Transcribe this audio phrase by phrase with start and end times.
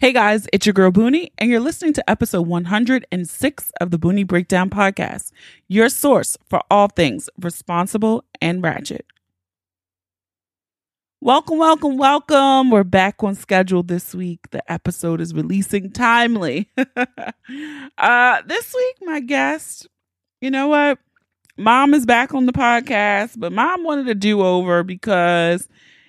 [0.00, 4.22] Hey guys, it's your girl Boonie, and you're listening to episode 106 of the Boonie
[4.22, 5.32] Breakdown Podcast,
[5.66, 9.04] your source for all things responsible and ratchet.
[11.20, 12.70] Welcome, welcome, welcome.
[12.70, 14.48] We're back on schedule this week.
[14.52, 16.70] The episode is releasing timely.
[16.76, 19.88] uh, this week, my guest,
[20.40, 21.00] you know what?
[21.56, 25.66] Mom is back on the podcast, but mom wanted a do over because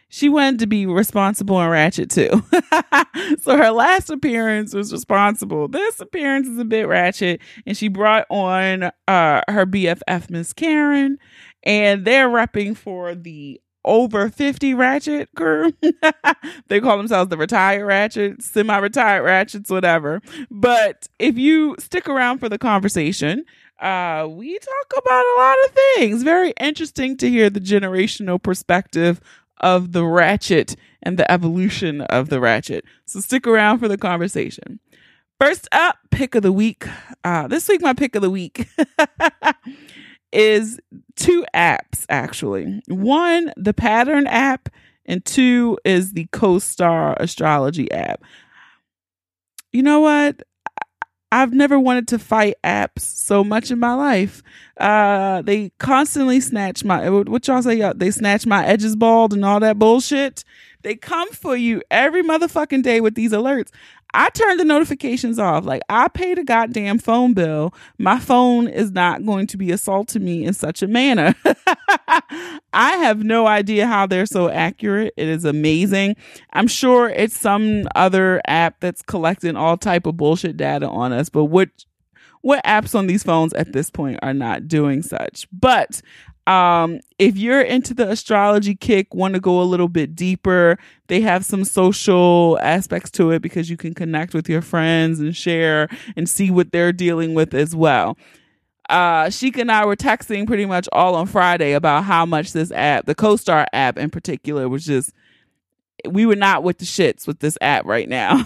[0.09, 2.43] she wanted to be responsible and ratchet too.
[3.41, 5.67] so her last appearance was responsible.
[5.67, 11.19] This appearance is a bit ratchet, and she brought on uh, her BFF Miss Karen,
[11.63, 15.73] and they're repping for the over 50 ratchet crew.
[16.67, 20.21] they call themselves the retired ratchets, semi retired ratchets, whatever.
[20.49, 23.45] But if you stick around for the conversation,
[23.79, 26.23] uh, we talk about a lot of things.
[26.23, 29.21] Very interesting to hear the generational perspective
[29.59, 32.85] of the ratchet and the evolution of the ratchet.
[33.05, 34.79] So stick around for the conversation.
[35.39, 36.85] First up, pick of the week.
[37.23, 38.67] Uh, this week, my pick of the week
[40.33, 40.79] is
[41.15, 42.81] two apps, actually.
[42.87, 44.69] One, the Pattern app,
[45.05, 48.21] and two is the CoStar Astrology app.
[49.71, 50.43] You know what?
[51.31, 54.41] I've never wanted to fight apps so much in my life.
[54.77, 57.75] Uh, they constantly snatch my what y'all say?
[57.75, 60.43] Y'all, They snatch my edges bald and all that bullshit.
[60.81, 63.69] They come for you every motherfucking day with these alerts.
[64.13, 65.65] I turned the notifications off.
[65.65, 67.73] Like I paid a goddamn phone bill.
[67.97, 71.35] My phone is not going to be assaulting me in such a manner.
[72.73, 75.13] I have no idea how they're so accurate.
[75.17, 76.15] It is amazing.
[76.53, 81.29] I'm sure it's some other app that's collecting all type of bullshit data on us,
[81.29, 81.69] but what
[82.41, 85.45] what apps on these phones at this point are not doing such.
[85.51, 86.01] But
[86.49, 91.21] um, if you're into the astrology kick, want to go a little bit deeper, they
[91.21, 95.87] have some social aspects to it because you can connect with your friends and share
[96.15, 98.17] and see what they're dealing with as well.
[98.89, 102.71] Uh, Sheik and I were texting pretty much all on Friday about how much this
[102.71, 105.13] app, the CoStar app in particular, was just
[106.07, 108.45] we were not with the shits with this app right now.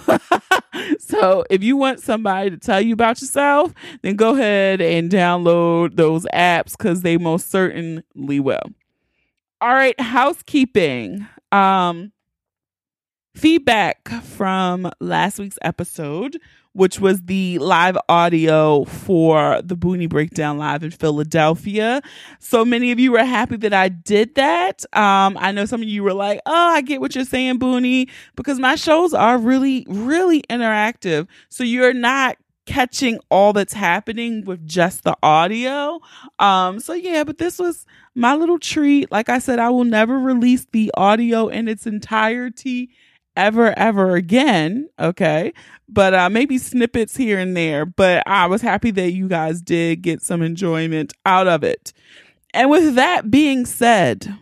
[1.00, 5.96] so if you want somebody to tell you about yourself, then go ahead and download
[5.96, 8.64] those apps because they most certainly will.
[9.62, 11.28] All right, housekeeping.
[11.52, 12.12] Um,
[13.36, 16.40] feedback from last week's episode
[16.74, 22.02] which was the live audio for the Boonie Breakdown Live in Philadelphia.
[22.40, 24.84] So many of you were happy that I did that.
[24.96, 28.10] Um, I know some of you were like, oh, I get what you're saying, Boonie,
[28.36, 31.28] because my shows are really, really interactive.
[31.50, 36.00] So you're not catching all that's happening with just the audio.
[36.40, 37.86] Um, so yeah, but this was
[38.16, 39.12] my little treat.
[39.12, 42.90] Like I said, I will never release the audio in its entirety
[43.36, 45.54] ever ever again okay?
[45.88, 50.02] But uh maybe snippets here and there but i was happy that you guys did
[50.02, 51.94] get some enjoyment out of it.
[52.54, 54.38] And with that being said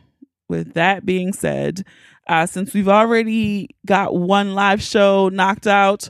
[0.47, 1.85] with that being said
[2.27, 6.09] uh since we've already got one live show knocked out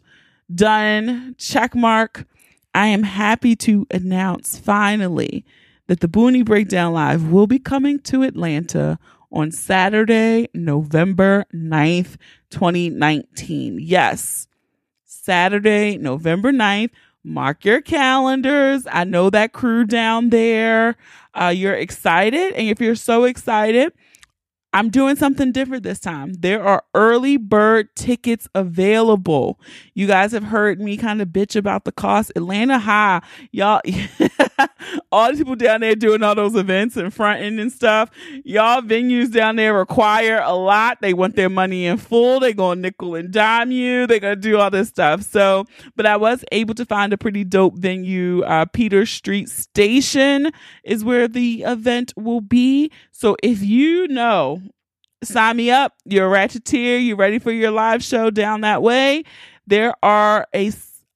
[0.54, 2.26] done check mark
[2.76, 5.46] i am happy to announce finally
[5.92, 8.98] that the Boonie Breakdown Live will be coming to Atlanta
[9.30, 12.16] on Saturday, November 9th,
[12.52, 13.80] 2019.
[13.80, 14.48] Yes,
[15.06, 16.92] Saturday, November 9th.
[17.24, 18.88] Mark your calendars.
[18.92, 20.96] I know that crew down there.
[21.34, 22.54] Uh, you're excited.
[22.54, 23.94] And if you're so excited,
[24.74, 26.34] I'm doing something different this time.
[26.34, 29.60] There are early bird tickets available.
[29.94, 32.32] You guys have heard me kind of bitch about the cost.
[32.36, 33.82] Atlanta High, y'all,
[35.12, 38.10] all the people down there doing all those events and fronting and stuff.
[38.44, 41.02] Y'all venues down there require a lot.
[41.02, 42.40] They want their money in full.
[42.40, 44.08] They're going to nickel and dime you.
[44.08, 45.24] They're going to do all this stuff.
[45.24, 48.44] So, but I was able to find a pretty dope venue.
[48.44, 50.52] Uh, Peters Street Station
[50.84, 52.92] is where the event will be.
[53.12, 54.62] So if you know,
[55.24, 55.94] sign me up.
[56.06, 57.06] You're a Ratcheteer.
[57.06, 59.24] You're ready for your live show down that way.
[59.68, 60.72] There are a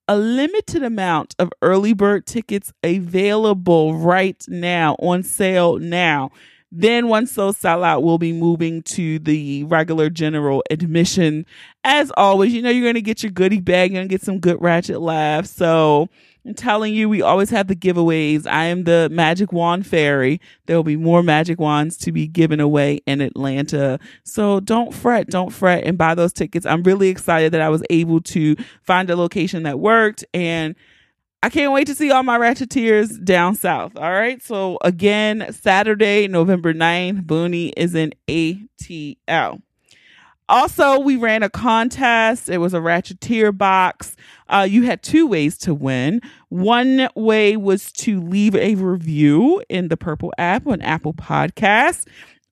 [0.07, 6.31] a limited amount of early bird tickets available right now on sale now.
[6.71, 11.45] Then once those sell out, we'll be moving to the regular general admission.
[11.83, 14.61] As always, you know you're gonna get your goodie bag, you're gonna get some good
[14.61, 15.51] ratchet laughs.
[15.51, 16.09] So
[16.45, 18.45] I'm telling you, we always have the giveaways.
[18.45, 20.39] I am the magic wand fairy.
[20.67, 23.99] There will be more magic wands to be given away in Atlanta.
[24.23, 26.65] So don't fret, don't fret and buy those tickets.
[26.65, 30.75] I'm really excited that I was able to find a location that worked and
[31.41, 33.95] I can't wait to see all my Ratcheteers down south.
[33.97, 34.41] All right.
[34.41, 39.61] So again, Saturday, November 9th, Boonie is in ATL.
[40.47, 42.49] Also, we ran a contest.
[42.49, 44.15] It was a Ratcheteer box.
[44.47, 46.21] Uh, you had two ways to win.
[46.49, 52.05] One way was to leave a review in the Purple app on Apple Podcasts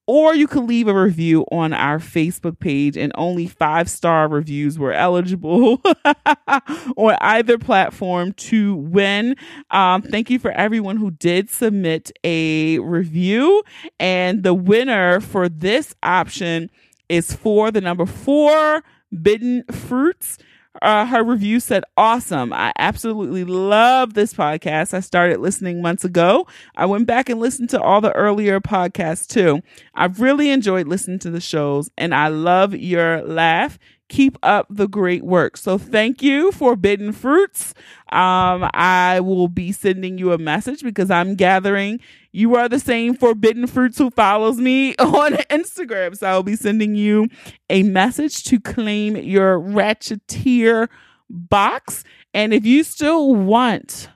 [0.06, 4.78] or you could leave a review on our Facebook page, and only five star reviews
[4.78, 5.82] were eligible
[6.98, 9.36] on either platform to win.
[9.72, 13.64] Um, thank you for everyone who did submit a review,
[14.00, 16.70] and the winner for this option
[17.10, 18.84] is for the number four
[19.22, 20.38] bidden fruits.
[20.82, 22.52] Uh, her review said, Awesome.
[22.52, 24.94] I absolutely love this podcast.
[24.94, 26.48] I started listening months ago.
[26.76, 29.62] I went back and listened to all the earlier podcasts too.
[29.94, 33.78] I've really enjoyed listening to the shows and I love your laugh
[34.14, 35.58] keep up the great work.
[35.58, 37.74] So thank you Forbidden Fruits.
[38.12, 42.00] Um, I will be sending you a message because I'm gathering
[42.32, 46.16] you are the same Forbidden Fruits who follows me on Instagram.
[46.16, 47.28] So I'll be sending you
[47.72, 50.90] a message to claim your Ratcheteer
[51.28, 52.04] box.
[52.36, 54.10] And if you still want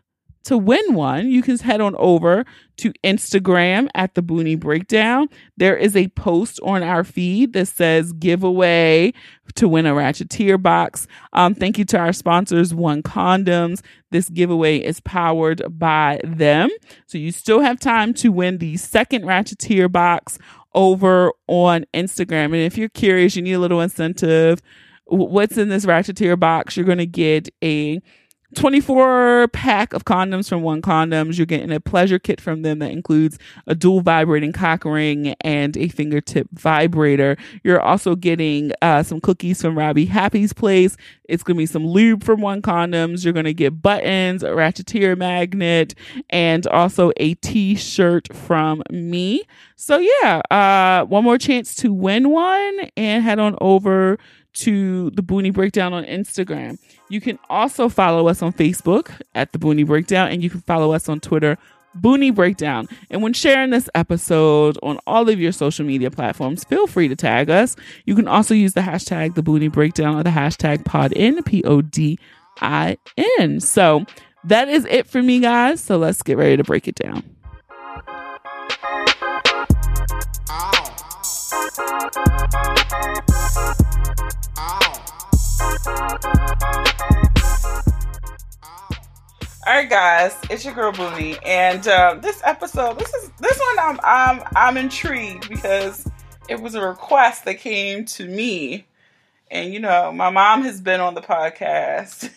[0.47, 2.45] to win one, you can head on over
[2.77, 5.27] to Instagram at the Boonie Breakdown.
[5.57, 9.13] There is a post on our feed that says giveaway
[9.55, 11.05] to win a Ratcheteer box.
[11.33, 13.81] Um, thank you to our sponsors, One Condoms.
[14.11, 16.69] This giveaway is powered by them.
[17.07, 20.39] So you still have time to win the second Ratcheteer box
[20.73, 22.45] over on Instagram.
[22.45, 24.61] And if you're curious, you need a little incentive.
[25.07, 26.77] What's in this Ratcheteer box?
[26.77, 28.01] You're going to get a
[28.55, 31.37] 24 pack of condoms from One Condoms.
[31.37, 35.75] You're getting a pleasure kit from them that includes a dual vibrating cock ring and
[35.75, 37.35] a fingertip vibrator.
[37.63, 40.95] You're also getting uh, some cookies from Robbie Happy's place.
[41.25, 43.25] It's going to be some lube from One Condoms.
[43.25, 45.93] You're going to get buttons, a Ratcheteer magnet,
[46.29, 49.43] and also a t-shirt from me.
[49.75, 54.17] So yeah, uh, one more chance to win one and head on over
[54.57, 56.77] to the Boonie Breakdown on Instagram.
[57.09, 60.93] You can also follow us on Facebook at the Boonie Breakdown, and you can follow
[60.93, 61.57] us on Twitter,
[61.95, 62.87] Boonie Breakdown.
[63.09, 67.15] And when sharing this episode on all of your social media platforms, feel free to
[67.15, 67.75] tag us.
[68.05, 71.81] You can also use the hashtag the Boonie Breakdown or the hashtag PodIn, P O
[71.81, 72.19] D
[72.61, 72.97] I
[73.39, 73.59] N.
[73.59, 74.05] So
[74.43, 75.81] that is it for me, guys.
[75.81, 77.23] So let's get ready to break it down.
[83.55, 83.73] All
[89.77, 93.99] right, guys, it's your girl Boonie, and uh, this episode, this is this one, I'm
[94.03, 96.09] I'm I'm intrigued because
[96.49, 98.87] it was a request that came to me,
[99.51, 102.31] and you know, my mom has been on the podcast,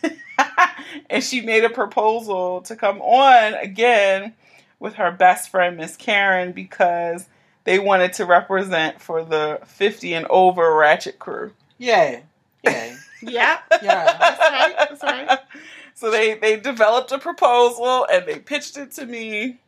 [1.10, 4.34] and she made a proposal to come on again
[4.78, 7.26] with her best friend Miss Karen because
[7.64, 11.52] they wanted to represent for the 50 and over Ratchet crew.
[11.78, 12.20] Yeah,
[12.64, 13.60] yeah, Yeah.
[13.82, 14.16] yeah.
[14.18, 14.74] That's right.
[14.76, 15.38] That's right.
[16.00, 19.58] So they they developed a proposal and they pitched it to me,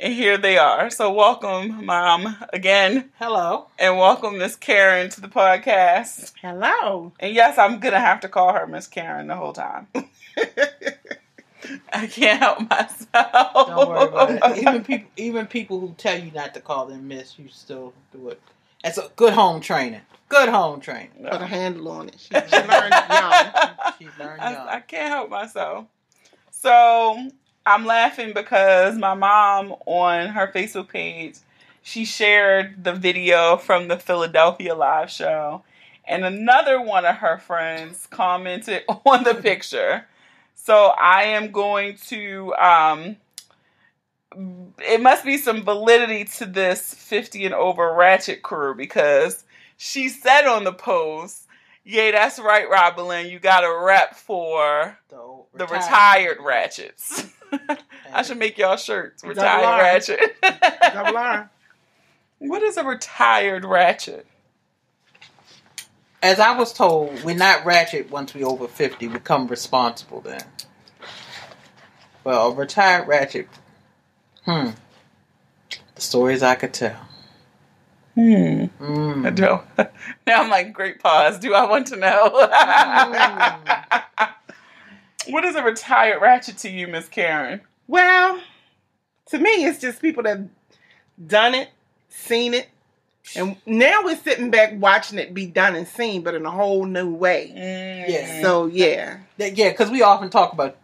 [0.00, 0.90] and here they are.
[0.90, 3.68] So welcome, mom, again, Hello.
[3.78, 6.32] and welcome Miss Karen to the podcast.
[6.42, 7.12] Hello.
[7.20, 9.86] And yes, I'm gonna have to call her Miss Karen the whole time.
[11.92, 13.68] I can't help myself.
[13.68, 14.56] Don't worry about it.
[14.58, 18.28] Even people, even people who tell you not to call them Miss, you still do
[18.30, 18.42] it.
[18.82, 20.00] That's a good home training.
[20.28, 21.26] Good home training.
[21.30, 22.16] Put a handle on it.
[22.18, 23.44] She, she learned young.
[23.98, 24.68] She learned I, young.
[24.68, 25.86] I can't help myself.
[26.50, 27.30] So
[27.66, 31.36] I'm laughing because my mom on her Facebook page,
[31.82, 35.62] she shared the video from the Philadelphia live show,
[36.06, 40.06] and another one of her friends commented on the picture.
[40.54, 42.54] So I am going to.
[42.54, 43.16] Um,
[44.78, 49.43] it must be some validity to this 50 and over ratchet crew because
[49.76, 51.46] she said on the post,
[51.84, 53.26] "Yeah, that's right, Robin.
[53.26, 57.26] You got a rep for So, the retired ratchets."
[58.12, 59.22] I should make y'all shirts.
[59.24, 60.36] Retired ratchet.
[60.92, 61.50] Double R.
[62.38, 64.26] what is a retired ratchet?
[66.22, 69.08] As I was told, we're not ratchet once we over fifty.
[69.08, 70.40] We become responsible then.
[72.24, 73.48] Well, a retired ratchet.
[74.44, 74.70] Hmm.
[75.94, 76.96] The stories I could tell.
[78.14, 78.64] Hmm.
[78.80, 79.34] I Mm.
[79.34, 79.62] don't.
[80.26, 81.38] Now I'm like, great pause.
[81.38, 82.30] Do I want to know?
[85.28, 87.60] what is a retired ratchet to you, Miss Karen?
[87.88, 88.40] Well,
[89.30, 90.38] to me, it's just people that
[91.26, 91.70] done it,
[92.08, 92.68] seen it,
[93.36, 96.84] and now we're sitting back watching it be done and seen, but in a whole
[96.84, 97.50] new way.
[97.54, 98.42] Yes.
[98.42, 100.76] So yeah, That- Yeah, because we often talk about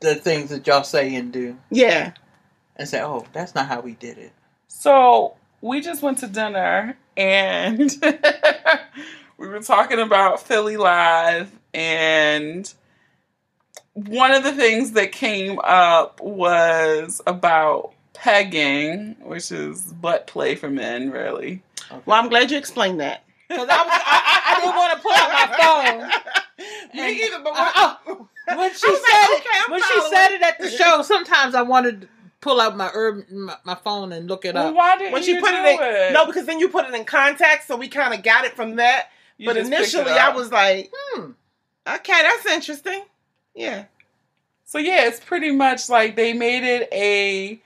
[0.00, 2.12] the things that y'all say and do, yeah.
[2.76, 4.32] and say, "Oh, that's not how we did it."
[4.68, 7.90] So we just went to dinner and
[9.38, 12.72] we were talking about Philly Live, and
[13.94, 20.68] one of the things that came up was about pegging, which is butt play for
[20.68, 21.62] men, really.
[22.04, 23.24] Well, I'm glad you explained that.
[23.48, 26.20] Because I, was- I, I, I didn't want to pull out my phone.
[26.94, 29.70] Me And- either, but I- what, uh, uh, When she said like, it, okay, I'm
[29.70, 32.08] when she said it at the show, sometimes I wanted to
[32.44, 34.74] pull out my herb, my, my phone and look it Well, up.
[34.74, 36.94] why didn't when you she put do it in, no, because then you put it
[36.94, 39.08] in context, so we kind of got it from that.
[39.38, 41.30] You but just picked it initially, I was like, Hmm.
[41.88, 43.02] okay, that's interesting.
[43.54, 43.86] Yeah.
[44.64, 47.60] So yeah, it's pretty much like they made it a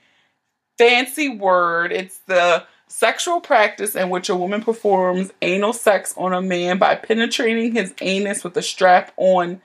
[0.78, 1.92] fancy word.
[1.92, 6.94] It's the sexual practice in which a woman performs anal sex on a man by
[6.94, 9.60] penetrating his anus with a strap-on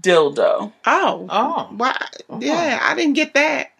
[0.00, 0.72] dildo.
[0.86, 1.26] Oh.
[1.28, 1.68] Oh.
[1.76, 1.96] Why?
[2.30, 2.40] Oh.
[2.40, 3.70] Yeah, I didn't get that.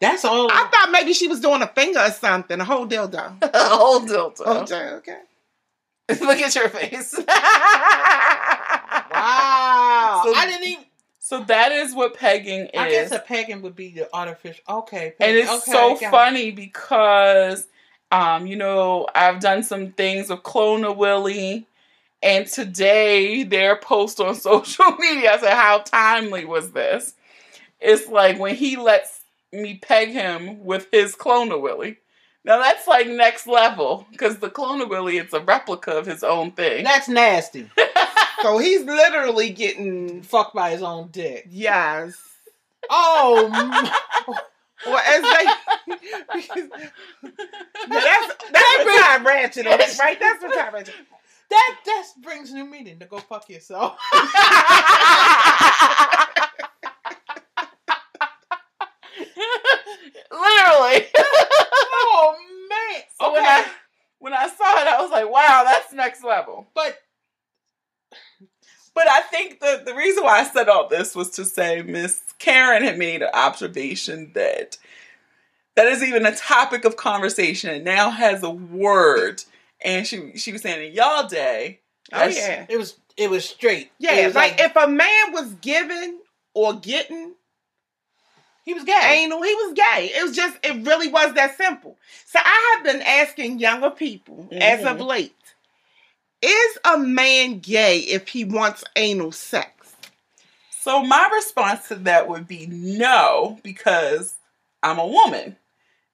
[0.00, 0.50] That's all.
[0.50, 3.42] I thought maybe she was doing a finger or something, a whole dildo.
[3.42, 4.40] a whole dildo.
[4.62, 5.18] Okay, okay.
[6.24, 7.14] Look at your face.
[9.10, 10.22] wow.
[10.24, 10.84] So- I didn't even.
[11.18, 12.70] So that is what pegging is.
[12.74, 14.64] I guess a pegging would be the artificial.
[14.68, 15.12] Okay.
[15.20, 16.10] and it's okay, so got it.
[16.10, 17.68] funny because
[18.10, 21.68] um you know i've done some things with Clone-A-Willy
[22.20, 27.14] and today their post on social media i said how timely was this
[27.78, 29.19] it's like when he lets
[29.52, 31.98] me peg him with his Clone-A-Willy
[32.44, 36.84] now that's like next level because the Clone-A-Willy it's a replica of his own thing
[36.84, 37.70] That's nasty.
[38.42, 41.46] So he's literally getting Fucked by his own dick.
[41.50, 42.16] yes.
[42.88, 43.92] Oh.
[44.86, 45.44] Well, as they,
[47.88, 50.18] that's that's what time ratchet is, right?
[50.18, 50.94] That's what time ratchet.
[51.50, 53.98] that that brings new meaning to go fuck yourself.
[60.30, 62.36] Literally oh
[62.68, 63.02] man.
[63.18, 63.66] So when I
[64.18, 66.98] when I saw it, I was like, "Wow, that's next level." but
[68.94, 72.22] But I think the the reason why I said all this was to say Miss
[72.38, 74.78] Karen had made an observation that
[75.76, 79.42] that is even a topic of conversation and now has a word.
[79.82, 81.80] And she she was saying in y'all day,
[82.12, 83.90] Oh yeah, it was it was straight.
[83.98, 84.16] yeah.
[84.16, 86.20] It was like, if a man was given
[86.54, 87.34] or getting
[88.64, 89.22] he was gay.
[89.24, 90.10] anal, he was gay.
[90.14, 91.96] It was just, it really was that simple.
[92.26, 95.06] So I have been asking younger people as of Mhm.
[95.06, 95.34] late:
[96.42, 99.94] Is a man gay if he wants anal sex?
[100.82, 104.36] So my response to that would be no, because
[104.82, 105.56] I'm a woman.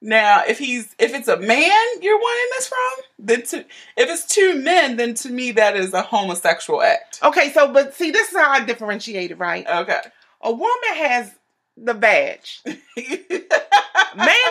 [0.01, 3.57] Now, if he's if it's a man you're wanting this from, then to
[3.95, 7.19] if it's two men, then to me that is a homosexual act.
[7.23, 9.65] Okay, so but see, this is how I differentiate it, right?
[9.65, 10.01] Okay.
[10.41, 11.33] A woman has
[11.77, 12.61] the badge.
[12.65, 12.75] Man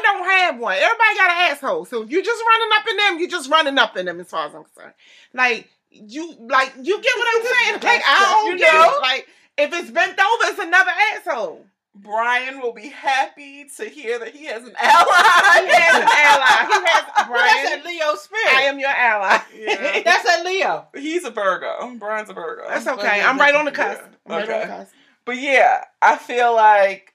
[0.03, 0.77] don't have one.
[0.77, 1.85] Everybody got an asshole.
[1.87, 4.29] So if you're just running up in them, you're just running up in them as
[4.29, 4.95] far as I'm concerned.
[5.35, 7.75] Like you like you get what I'm saying?
[7.83, 8.91] Like I don't You get know?
[8.97, 9.01] it.
[9.03, 9.27] Like
[9.59, 11.65] if it's bent over, it's another asshole.
[11.99, 15.65] Brian will be happy to hear that he has an ally.
[15.65, 16.67] He has an ally.
[16.67, 17.65] He has Well, Brian.
[17.65, 18.55] that's a Leo spirit.
[18.55, 19.39] I am your ally.
[19.59, 20.03] Yeah.
[20.05, 20.87] That's a Leo.
[20.95, 21.95] He's a Virgo.
[21.99, 22.65] Brian's a Virgo.
[22.69, 23.23] That's okay.
[23.23, 24.03] I'm right on the cusp.
[24.03, 24.07] yeah.
[24.27, 24.61] I'm right on Okay.
[24.61, 24.93] the cusp.
[25.25, 27.15] But yeah, I feel like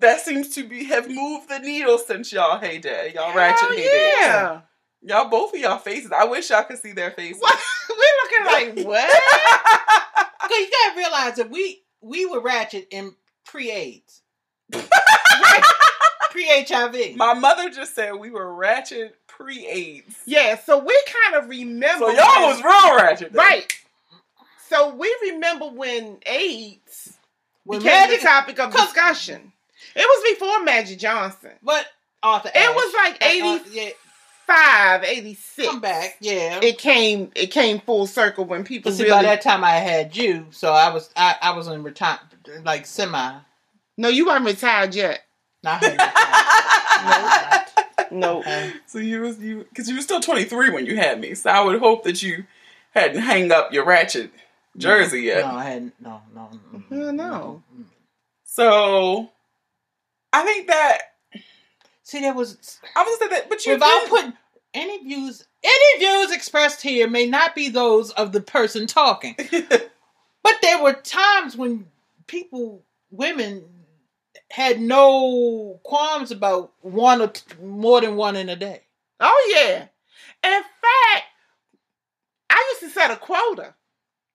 [0.00, 3.12] that seems to be have moved the needle since y'all heyday.
[3.14, 4.12] Y'all ratchet Hell heyday.
[4.20, 4.60] yeah.
[5.04, 6.12] Y'all both of y'all faces.
[6.12, 7.40] I wish y'all could see their faces.
[7.40, 7.58] What?
[7.88, 7.96] We're
[8.56, 9.10] looking like what?
[10.44, 13.14] Okay, you gotta realize that we we were ratchet in
[13.46, 14.22] pre-AIDS,
[16.30, 17.16] pre-HIV.
[17.16, 20.16] My mother just said we were ratchet pre-AIDS.
[20.26, 20.98] Yeah, so we
[21.30, 22.06] kind of remember.
[22.06, 23.32] So y'all was real ratchet.
[23.32, 23.38] then.
[23.38, 23.72] right.
[24.68, 27.16] So we remember when AIDS
[27.64, 29.51] When became the topic of Cause- discussion.
[29.94, 31.50] It was before Magic Johnson.
[31.62, 31.86] But
[32.22, 33.58] Arthur, It Ashe, was like uh, uh,
[34.48, 35.68] 85, yeah, 86.
[35.68, 36.60] come back, yeah.
[36.62, 37.30] It came.
[37.34, 39.16] It came full circle when people but see, really.
[39.16, 42.86] by that time I had you, so I was I, I was in retirement, like
[42.86, 43.38] semi.
[43.96, 45.20] no, you weren't retired yet.
[45.62, 45.96] Not had
[48.10, 48.40] No.
[48.40, 48.72] Okay.
[48.86, 51.34] So you was you because you were still 23 when you had me.
[51.34, 52.44] So I would hope that you
[52.94, 54.30] hadn't hang up your ratchet
[54.76, 55.46] jersey yet.
[55.46, 55.94] No, I hadn't.
[56.00, 56.50] No, no,
[56.90, 57.62] Hell no.
[57.74, 57.84] mm.
[58.44, 59.30] So
[60.32, 60.98] I think that
[62.04, 64.32] See, there was I was gonna say that, but you without did- putting
[64.74, 65.46] any views.
[65.64, 69.36] Any views expressed here may not be those of the person talking,
[70.42, 71.86] but there were times when
[72.26, 73.62] people, women,
[74.50, 78.82] had no qualms about one or t- more than one in a day.
[79.20, 79.86] Oh yeah.
[80.44, 81.24] In fact,
[82.50, 83.74] I used to set a quota.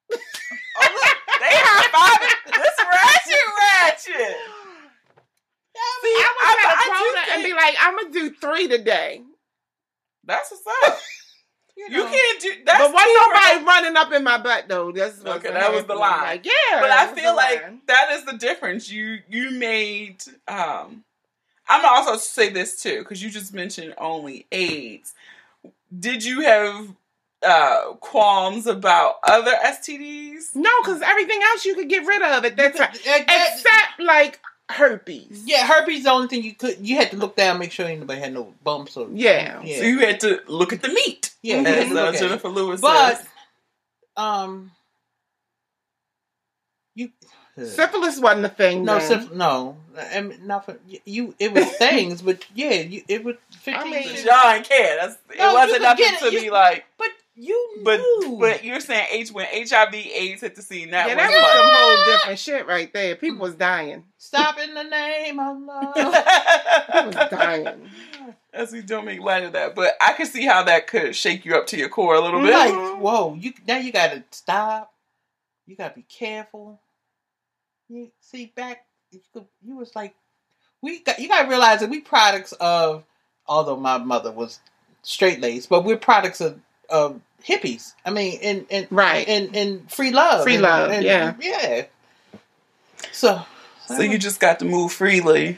[0.09, 2.53] Oh, look, they high five.
[2.53, 4.37] this ratchet ratchet.
[6.01, 8.67] See, I would set a I do quota and be like, I'm gonna do three
[8.67, 9.21] today.
[10.25, 10.99] That's what's up.
[11.77, 13.65] you, You can't do that's but wasn't nobody real.
[13.65, 14.91] running up in my butt though.
[14.91, 16.21] That's Okay, that was the line.
[16.23, 17.81] Like, yeah, But I feel like line.
[17.87, 18.91] that is the difference.
[18.91, 20.17] You you made
[20.47, 21.03] um
[21.69, 25.13] I'm gonna also say this too, because you just mentioned only AIDS.
[25.97, 26.87] Did you have
[27.43, 30.55] uh qualms about other STDs?
[30.55, 34.39] no, because everything else you could get rid of at that time, except like
[34.69, 35.43] herpes.
[35.45, 35.99] yeah, herpes.
[35.99, 38.33] is The only thing you could you had to look down, make sure anybody had
[38.33, 39.61] no bumps or Yeah.
[39.63, 39.77] yeah.
[39.77, 41.33] So you had to look at the meat.
[41.41, 42.15] Yeah, you as uh, look.
[42.15, 43.27] Jennifer Lewis But says.
[44.17, 44.71] um,
[46.95, 47.11] you
[47.57, 48.83] Syphilis wasn't a thing.
[48.85, 51.33] no syph- no, I mean, not for you.
[51.39, 53.91] It was things, but yeah, you it was fifteen.
[53.91, 54.97] mean- years- Y'all care.
[54.99, 56.19] That's it No, wasn't could nothing it.
[56.19, 58.37] to You- be like but you but knew.
[58.39, 61.41] but you're saying H when HIV AIDS hit the scene, that yeah, was that was
[61.41, 63.15] like some whole different shit right there.
[63.15, 64.03] People was dying.
[64.17, 65.93] Stop in the name of love.
[65.95, 67.89] People was dying.
[68.53, 71.45] As we don't make light of that, but I can see how that could shake
[71.45, 72.51] you up to your core a little bit.
[72.51, 74.91] like, whoa, you now you gotta stop.
[75.67, 76.79] You gotta be careful.
[77.87, 80.15] You see back, you, could- you was like,
[80.81, 83.03] we got you gotta realize that we products of.
[83.45, 84.59] Although my mother was
[85.03, 87.93] straight laced, but we're products of of hippies.
[88.05, 89.27] I mean, and and Right.
[89.27, 91.33] and and free love, Free and- love, and- yeah.
[91.39, 91.83] yeah.
[93.11, 93.41] So,
[93.87, 95.57] So you just got to move freely,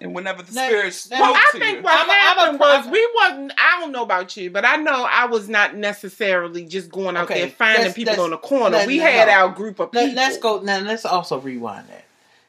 [0.00, 2.12] and whenever the Now- spirit now- spoke Well, I to think you, what I'm a-
[2.12, 3.52] I'm a happened was we wasn't.
[3.58, 7.24] I don't know about you, but I know I was not necessarily just going out
[7.24, 8.78] Okay, there finding let's- people let's- on the corner.
[8.78, 9.34] let- we no, had no.
[9.34, 10.06] our group of people.
[10.08, 10.78] Let, let's go now.
[10.80, 12.04] Let's also rewind that.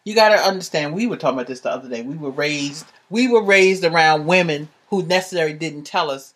[0.06, 0.94] You got to understand.
[0.94, 2.02] We were talking about this the other day.
[2.04, 2.86] We were raised.
[3.10, 6.34] We were raised around women who necessarily didn't tell us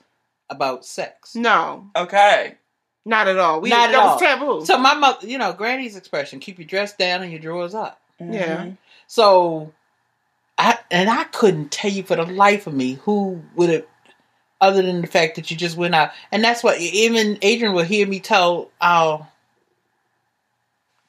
[0.49, 1.35] about sex.
[1.35, 2.55] No, okay,
[3.05, 3.61] not at all.
[3.61, 4.13] We Not at that all.
[4.15, 4.65] was taboo.
[4.65, 7.99] So my mother, you know, Granny's expression: "Keep your dress down and your drawers up."
[8.19, 8.65] Yeah.
[8.65, 8.77] Mhm.
[9.07, 9.71] So,
[10.57, 13.85] I and I couldn't tell you for the life of me who would have,
[14.61, 17.85] other than the fact that you just went out, and that's what even Adrian will
[17.85, 19.27] hear me tell our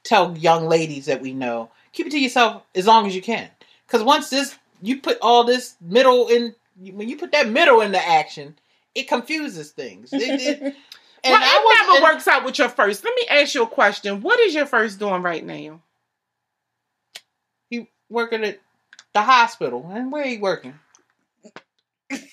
[0.04, 3.49] tell young ladies that we know keep it to yourself as long as you can,
[3.87, 6.54] because once this you put all this middle in
[6.95, 8.56] when you put that middle into action,
[8.94, 10.12] it confuses things.
[10.12, 10.74] It, it, and
[11.24, 13.04] well, I it wasn't- never and- works out with your first.
[13.04, 14.20] Let me ask you a question.
[14.22, 15.80] What is your first doing right now?
[17.68, 18.58] He working at
[19.14, 20.74] the hospital, and where he working?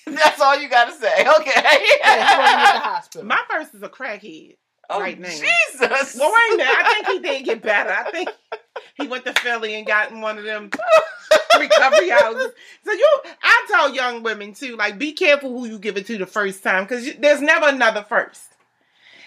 [0.06, 1.26] That's all you got to say.
[1.38, 1.52] Okay.
[2.00, 3.26] Yeah, working at the hospital.
[3.26, 4.56] My first is a crackhead.
[4.90, 5.28] oh, right now.
[5.28, 6.16] Jesus.
[6.18, 6.74] Well, wait a minute.
[6.76, 7.90] I think he did get better.
[7.90, 8.28] I think
[8.94, 10.70] he went to Philly and got in one of them
[11.58, 12.52] recovery houses.
[12.84, 16.18] So you, I tell young women too, like be careful who you give it to
[16.18, 18.42] the first time because there's never another first.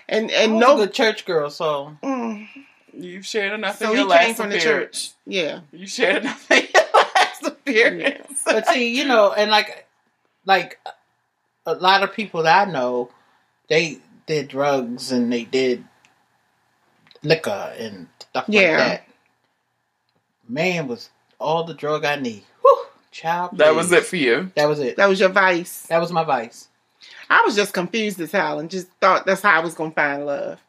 [0.09, 2.47] And and no, good church girl, so Mm,
[2.93, 5.11] You've shared enough so in he last came from the church.
[5.25, 8.41] Yeah, You shared enough in your last appearance.
[8.45, 9.87] but see, you know, and like,
[10.45, 10.79] like
[11.65, 13.09] a lot of people that I know,
[13.69, 15.85] they did drugs and they did
[17.23, 18.77] liquor and stuff like Yeah.
[18.77, 19.07] that.
[20.51, 21.09] Man, was
[21.39, 22.43] all the drug I need.
[22.61, 24.51] Whew, child, that was it for you.
[24.55, 24.97] That was it.
[24.97, 25.83] that was your vice.
[25.83, 26.67] That was my vice.
[27.29, 30.25] I was just confused as hell and just thought that's how I was gonna find
[30.25, 30.59] love.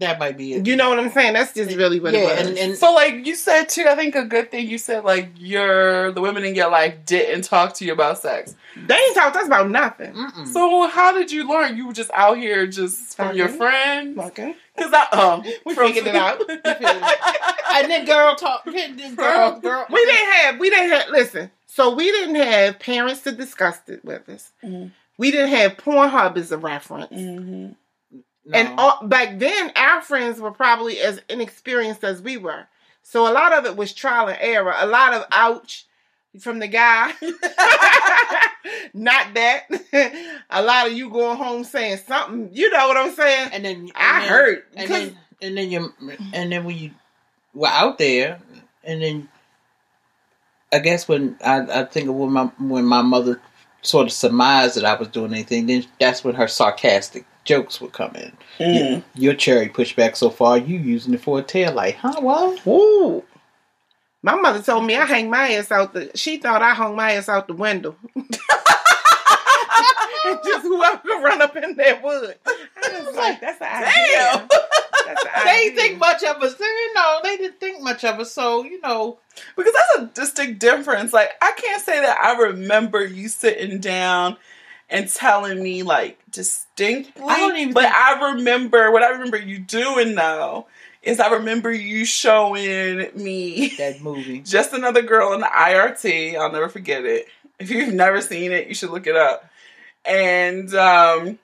[0.00, 0.66] That might be it.
[0.66, 1.34] You know what I'm saying?
[1.34, 2.48] That's just really what yeah, it was.
[2.48, 5.28] and, and So, like you said too, I think a good thing you said, like
[5.36, 8.54] your the women in your life didn't talk to you about sex.
[8.86, 10.12] they ain't talked to us about nothing.
[10.14, 10.46] mm-mm.
[10.46, 11.76] So, how did you learn?
[11.76, 14.18] You were just out here just from your friends.
[14.18, 16.40] Okay, Because I um we from- figured it out.
[16.48, 19.86] and then girl talk, then girl, girl.
[19.90, 21.50] We didn't have we didn't have listen.
[21.66, 24.50] So we didn't have parents to discuss it with us.
[24.64, 24.90] Mhm.
[25.18, 27.12] We didn't have Pornhub as a reference.
[27.12, 27.74] Mhm.
[28.50, 28.58] No.
[28.58, 32.66] And all, back then, our friends were probably as inexperienced as we were.
[33.02, 34.74] So a lot of it was trial and error.
[34.76, 35.86] A lot of ouch
[36.38, 37.12] from the guy.
[38.92, 39.66] Not that.
[40.50, 42.50] a lot of you going home saying something.
[42.52, 43.50] You know what I'm saying?
[43.52, 44.62] and then and I then- heard.
[44.76, 45.92] and then and then you
[46.34, 46.90] and then when you
[47.54, 48.40] were out there,
[48.84, 49.28] and then
[50.72, 53.40] I guess when I, I think of when my when my mother
[53.82, 57.92] sort of surmised that I was doing anything, then that's when her sarcastic jokes would
[57.92, 58.32] come in.
[58.58, 59.02] Mm.
[59.14, 62.20] Your cherry pushed back so far, you using it for a tail light, huh?
[62.20, 62.66] What?
[62.66, 63.24] Ooh.
[64.22, 66.10] My mother told me I hang my ass out the.
[66.14, 67.96] She thought I hung my ass out the window.
[70.44, 72.36] just whoever could run up in there would.
[72.46, 74.40] I was like, that's an Damn.
[74.40, 74.48] idea.
[75.06, 75.72] That's an They idea.
[75.74, 76.58] think much of us.
[76.60, 78.32] You know, they didn't think much of us.
[78.32, 79.18] So you know,
[79.56, 81.12] Because that's a distinct difference.
[81.14, 84.36] Like I can't say that I remember you sitting down
[84.90, 87.22] and telling me like distinctly.
[87.26, 90.66] I don't even but think- I remember what I remember you doing though
[91.02, 94.40] is I remember you showing me that movie.
[94.44, 96.36] just another girl in the IRT.
[96.36, 97.26] I'll never forget it.
[97.58, 99.44] If you've never seen it, you should look it up.
[100.04, 101.38] and um,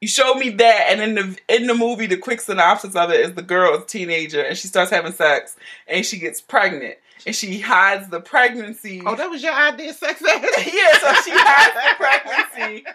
[0.00, 3.20] you showed me that, and in the in the movie, the quick synopsis of it
[3.20, 5.56] is the girl is a teenager and she starts having sex
[5.88, 9.02] and she gets pregnant and she hides the pregnancy.
[9.04, 10.40] Oh, that was your idea, sex ed?
[10.42, 12.84] yeah, so she hides the pregnancy.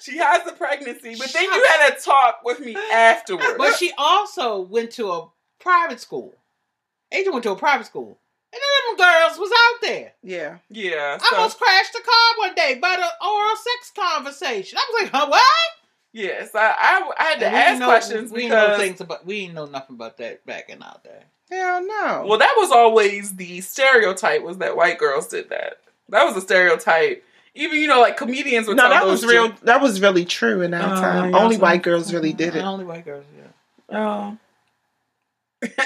[0.00, 3.52] She has the pregnancy, but then you had a talk with me afterwards.
[3.58, 6.34] But she also went to a private school.
[7.12, 8.18] Angel went to a private school.
[8.50, 10.12] And then them girls was out there.
[10.22, 10.56] Yeah.
[10.70, 14.78] yeah, I so, almost crashed the car one day by the oral sex conversation.
[14.78, 15.42] I was like, huh, what?
[16.14, 18.78] yes, I, I, I had to And we ask didn't know- questions we didn't know
[18.78, 21.24] things about we didn't know nothing about that back in our day.
[21.50, 22.24] Hell no.
[22.28, 25.78] well, that was always the stereotype was that white girls did that.
[26.08, 27.24] That was a stereotype.
[27.54, 29.48] Even you know, like comedians would no, tell that those was real.
[29.48, 29.60] jokes.
[29.62, 31.30] That was really true in that Oh, time.
[31.32, 32.62] yeah, Only so- white girls really did it.
[32.62, 33.98] Only white girls, yeah.
[33.98, 34.38] Oh,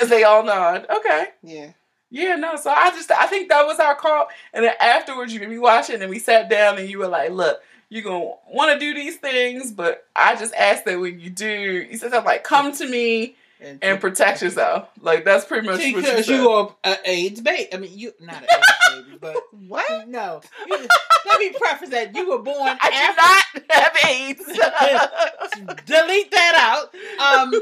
[0.00, 0.87] as they all nod.
[0.94, 1.27] Okay.
[1.42, 1.70] Yeah.
[2.11, 2.57] Yeah, no.
[2.57, 4.29] So I just I think that was our call.
[4.53, 7.09] And then afterwards you made me watch it and we sat down and you were
[7.09, 11.31] like, look, you're gonna wanna do these things, but I just asked that when you
[11.31, 14.88] do, you said something like, come to me and protect yourself.
[15.01, 16.35] Like that's pretty much what you because said.
[16.37, 17.73] you are an AIDS baby.
[17.73, 19.37] I mean, you not an AIDS baby, but
[19.69, 20.09] What?
[20.09, 20.40] no.
[20.67, 20.88] You-
[21.27, 23.12] let me preface that you were born I
[23.55, 23.61] after.
[23.61, 24.45] do not have AIDS.
[25.87, 26.95] Delete that out.
[27.38, 27.53] Um,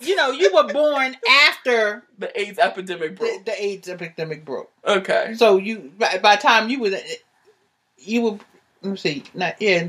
[0.00, 1.14] you know, you were born
[1.48, 3.44] after the AIDS epidemic broke.
[3.44, 4.70] the AIDS epidemic broke.
[4.86, 5.34] Okay.
[5.36, 6.90] So you, by, by the time you were,
[7.98, 8.38] you were.
[8.82, 9.22] Let me see.
[9.34, 9.88] Not, yeah,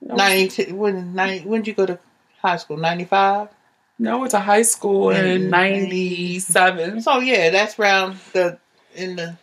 [0.00, 0.72] ninety.
[0.72, 1.46] When ninety?
[1.46, 1.98] When did you go to
[2.40, 2.76] high school?
[2.78, 3.48] Ninety five.
[3.98, 5.48] No, I went to high school in Mm.
[5.48, 7.00] ninety seven.
[7.00, 8.58] So yeah, that's around the
[8.94, 9.36] in the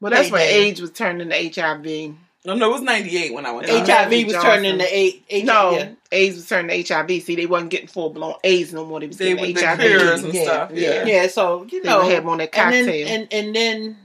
[0.00, 0.66] Well, that's when Dave.
[0.68, 2.14] AIDS was turning to HIV.
[2.46, 3.80] No, no, it was ninety eight when I went to Yeah.
[3.84, 5.24] high HIV was turning into eight.
[5.30, 5.88] HIV, No, yeah.
[6.12, 7.20] AIDS was turning to HIV.
[7.22, 9.00] See, they wasn't getting full blown AIDS no more.
[9.00, 9.80] They was They getting with the HIV.
[9.80, 10.70] cures and Yeah, stuff.
[10.72, 10.90] yeah.
[10.90, 11.04] Yeah.
[11.06, 12.86] Yeah, so you They know, would have on that and cocktail.
[12.86, 13.96] then and and then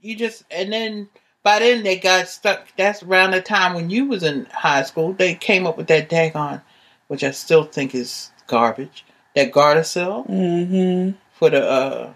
[0.00, 1.08] you just and then
[1.44, 2.66] by then they got stuck.
[2.76, 5.12] That's around the time when you was in high school.
[5.12, 6.62] They came up with that daggone,
[7.06, 9.04] which I still think is garbage.
[9.36, 11.10] That Gardasil Mm-hmm.
[11.38, 12.12] for the uh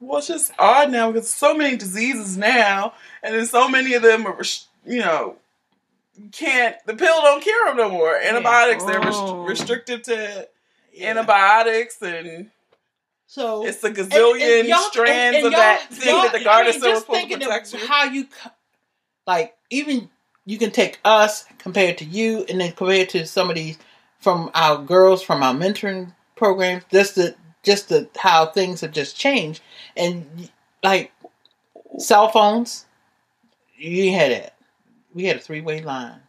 [0.00, 4.02] Well, it's just odd now because so many diseases now, and then so many of
[4.02, 4.42] them are,
[4.86, 5.36] you know,
[6.32, 8.16] can't the pill don't cure them no more.
[8.16, 9.44] Antibiotics they're Oh.
[9.44, 10.48] rest- restricted to
[10.94, 11.10] yeah.
[11.10, 12.50] antibiotics, and
[13.26, 16.50] So it's a gazillion and y'all- strands and- and of that thing that the y'all-
[16.54, 17.86] I mean, Gardasil just supposed to protect you.
[17.86, 18.26] How you,
[19.26, 20.08] like, even
[20.46, 23.76] you can take us compared to you, and then compared to some of these
[24.20, 26.84] from our girls from our mentoring programs.
[26.90, 29.62] Just the just the how things have just changed,
[29.96, 30.50] and
[30.82, 31.12] like
[31.98, 32.86] cell phones,
[33.76, 34.52] you had it.
[35.12, 36.20] We had a three way line.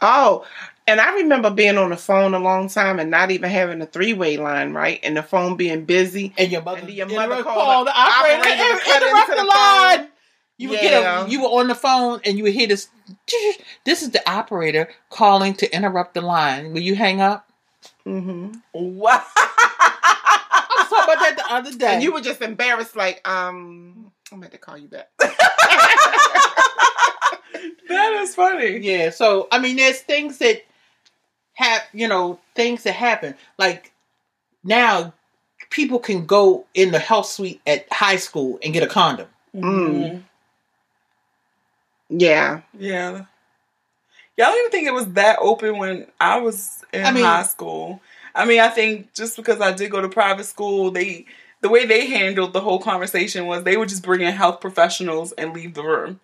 [0.00, 0.46] oh,
[0.86, 3.86] and I remember being on the phone a long time and not even having a
[3.86, 5.00] three way line, right?
[5.02, 6.32] And the phone being busy.
[6.38, 9.30] And your mother, And your mother the called call the operator, operator to and interrupt
[9.30, 10.08] the the line.
[10.56, 10.92] You would get
[11.26, 12.88] a, you were on the phone and you would hear this.
[13.84, 16.72] This is the operator calling to interrupt the line.
[16.72, 17.48] Will you hang up?
[18.04, 19.22] hmm Wow.
[19.36, 21.86] I was talking about that the other day.
[21.94, 25.08] And you were just embarrassed, like, um, I'm going to call you back.
[27.88, 28.78] that is funny.
[28.78, 29.10] yeah.
[29.10, 30.62] So I mean, there's things that
[31.54, 33.34] have you know things that happen.
[33.58, 33.92] Like
[34.62, 35.12] now,
[35.70, 39.28] people can go in the health suite at high school and get a condom.
[39.54, 40.22] Mhm.
[42.18, 42.62] Yeah.
[42.78, 43.24] Yeah.
[44.36, 47.24] Yeah, I don't even think it was that open when I was in I mean-
[47.24, 48.00] high school.
[48.36, 51.26] I mean, I think just because I did go to private school, they
[51.60, 55.32] the way they handled the whole conversation was they would just bring in health professionals
[55.32, 56.20] and leave the room.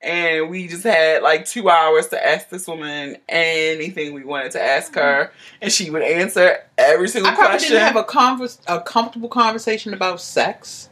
[0.00, 4.62] And we just had like two hours to ask this woman anything we wanted to
[4.62, 5.00] ask mm-hmm.
[5.00, 7.42] her, and she would answer every single question.
[7.42, 7.72] I probably question.
[7.72, 10.88] didn't have a convers a comfortable conversation about sex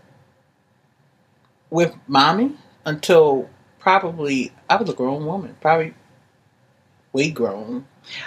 [1.71, 2.53] with mommy
[2.85, 3.49] until
[3.89, 5.95] probably I was a grown woman, probably
[7.15, 7.87] way grown.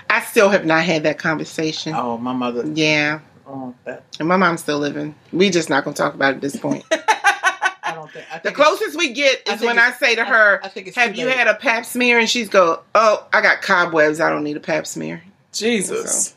[0.10, 1.94] I still have not had that conversation.
[1.96, 2.66] Oh, my mother.
[2.74, 3.20] Yeah.
[3.46, 5.14] Oh, that And my mom's still living.
[5.32, 6.84] We just not going to talk about it at this point.
[6.92, 8.26] I don't think.
[8.34, 10.98] I The closest we get is think when I say to her, I think it's
[10.98, 11.36] Have you late.
[11.36, 12.18] had a pap smear?
[12.18, 14.20] And she's go, Oh, I got cobwebs.
[14.20, 15.22] I don't need a pap smear.
[15.54, 16.36] Jesus.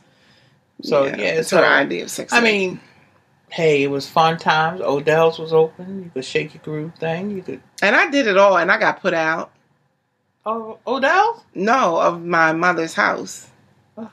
[0.82, 2.30] So, yeah, it's so- her idea of sex.
[2.32, 2.78] I mean,
[3.50, 4.80] hey, it was fun times.
[4.80, 6.04] Odell's was open.
[6.04, 7.30] You could shake your groove thing.
[7.30, 7.60] You could.
[7.82, 9.50] and I did it all, and I got put out.
[10.46, 11.42] Oh, Odell's.
[11.54, 13.48] No, of my mother's house.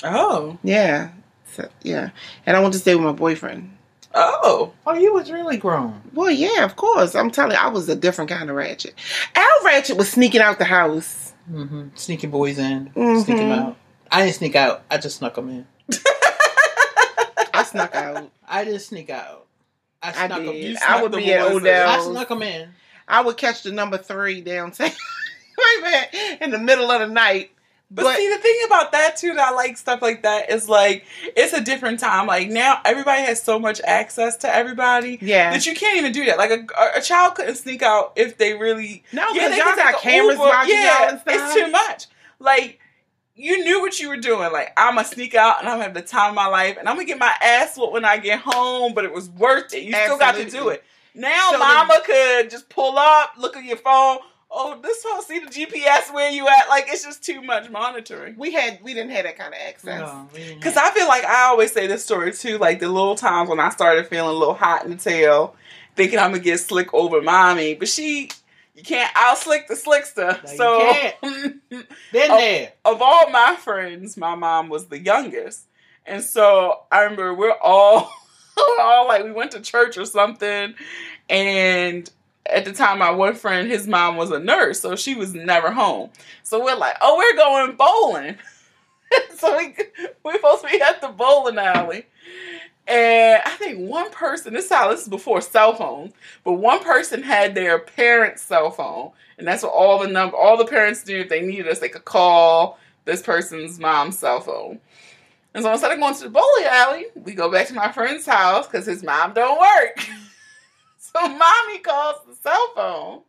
[0.03, 0.57] Oh.
[0.63, 1.09] Yeah,
[1.51, 2.11] so, yeah.
[2.45, 3.75] And I went to stay with my boyfriend.
[4.13, 4.73] Oh.
[4.85, 6.01] Oh, you was really grown.
[6.13, 7.15] Well, yeah, of course.
[7.15, 8.93] I'm telling you, I was a different kind of ratchet.
[9.35, 11.33] Al Ratchet was sneaking out the house.
[11.49, 13.23] hmm Sneaking boys in, Mhm.
[13.25, 13.77] sneak 'em out.
[14.11, 14.83] I didn't sneak out.
[14.91, 15.65] I just snuck them in.
[17.53, 18.29] I snuck out.
[18.47, 19.45] I didn't sneak out.
[20.01, 20.45] I I snuck them.
[20.53, 20.77] did.
[20.77, 21.67] snuck I would be at boys in.
[21.67, 22.69] I snuck them in.
[23.07, 24.89] I would catch the number three downtown.
[25.61, 27.51] screaming in the middle of the night.
[27.93, 30.69] But, But- see, the thing about that too, that I like stuff like that is
[30.69, 31.03] like
[31.35, 32.25] it's a different time.
[32.25, 35.51] Like now, everybody has so much access to everybody Yeah.
[35.51, 36.37] that you can't even do that.
[36.37, 36.65] Like a,
[36.97, 40.37] a child couldn't sneak out if they really No, yeah, because they y'all got cameras
[40.37, 40.47] Uber.
[40.49, 41.35] watching yeah, y'all and stuff.
[41.35, 42.05] It's too much.
[42.39, 42.79] Like
[43.41, 44.51] you knew what you were doing.
[44.51, 46.87] Like I'm gonna sneak out and I'm gonna have the time of my life, and
[46.87, 48.93] I'm gonna get my ass whooped when I get home.
[48.93, 49.83] But it was worth it.
[49.83, 50.83] You still got to do it.
[51.13, 54.19] Now, So the- Mama could just pull up, look at your phone.
[54.53, 56.67] Oh, this phone see the GPS where you at.
[56.69, 58.35] Like it's just too much monitoring.
[58.37, 59.99] We had we didn't have that kind of access.
[60.01, 62.79] No, we didn't Because have- I feel like I always say this story too, like
[62.79, 65.55] the little times when I started feeling a little hot in the tail,
[65.95, 68.29] thinking I'm gonna get slick over mommy, but she,
[68.75, 70.41] you can't out slick the slickster.
[70.57, 71.53] No, so,
[72.11, 72.37] been Oh.
[72.37, 72.73] there.
[72.85, 75.67] of all my friends, my mom was the youngest,
[76.05, 78.11] and so I remember we're all,
[78.57, 80.73] we're all like we went to church or something,
[81.29, 82.09] and
[82.47, 85.71] at the time my one friend, his mom was a nurse, so she was never
[85.71, 86.09] home.
[86.43, 88.35] So we're like, oh, we're going bowling.
[89.37, 89.75] so we
[90.23, 92.05] we're supposed to be at the bowling alley.
[92.91, 96.11] And I think one person, this is is before cell phones,
[96.43, 99.11] but one person had their parents' cell phone.
[99.37, 101.87] And that's what all the number all the parents knew if they needed us, they
[101.87, 104.81] could call this person's mom's cell phone.
[105.53, 108.25] And so instead of going to the bowling alley, we go back to my friend's
[108.25, 109.99] house because his mom don't work.
[110.97, 113.21] so mommy calls the cell phone.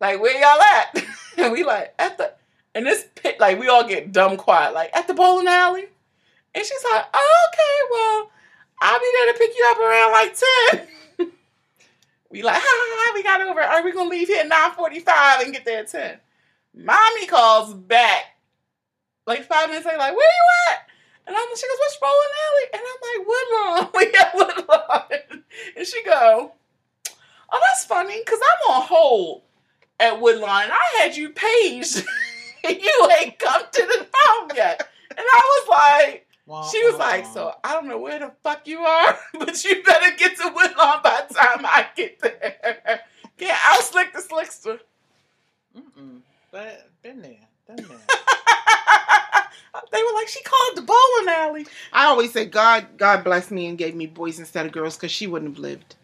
[0.00, 1.04] Like, where y'all at?
[1.36, 2.32] and we like, at the
[2.76, 5.86] and this pit like we all get dumb quiet, like at the bowling alley.
[6.54, 8.30] And she's like, oh, okay, well,
[8.82, 10.36] I'll be there to pick you up around like
[11.18, 11.28] 10.
[12.30, 13.60] we like, ha, ha, ha, we got over.
[13.60, 16.18] Are we gonna leave here at 945 and get there at 10?
[16.74, 18.24] Mommy calls back
[19.26, 20.86] like five minutes later, like, where you at?
[21.26, 22.66] And I'm she goes, what's bowling alley?
[22.74, 23.90] And I'm like, Woodlawn.
[23.94, 25.42] We at Woodlawn.
[25.76, 26.52] And she go,
[27.52, 29.42] Oh, that's funny, because I'm on hold
[29.98, 30.64] at Woodlawn.
[30.64, 32.04] and I had you paged.
[32.64, 34.88] and you ain't come to the phone yet.
[35.10, 36.26] And I was like,
[36.70, 40.16] she was like, so I don't know where the fuck you are, but you better
[40.16, 43.00] get to Woodlawn by the time I get there.
[43.38, 44.80] Can't out slick the slickster.
[45.76, 46.20] Mm-mm.
[46.50, 47.36] But been there,
[47.66, 47.86] done there.
[49.92, 51.66] they were like, she called the bowling alley.
[51.92, 55.12] I always say God God blessed me and gave me boys instead of girls because
[55.12, 55.94] she wouldn't have lived.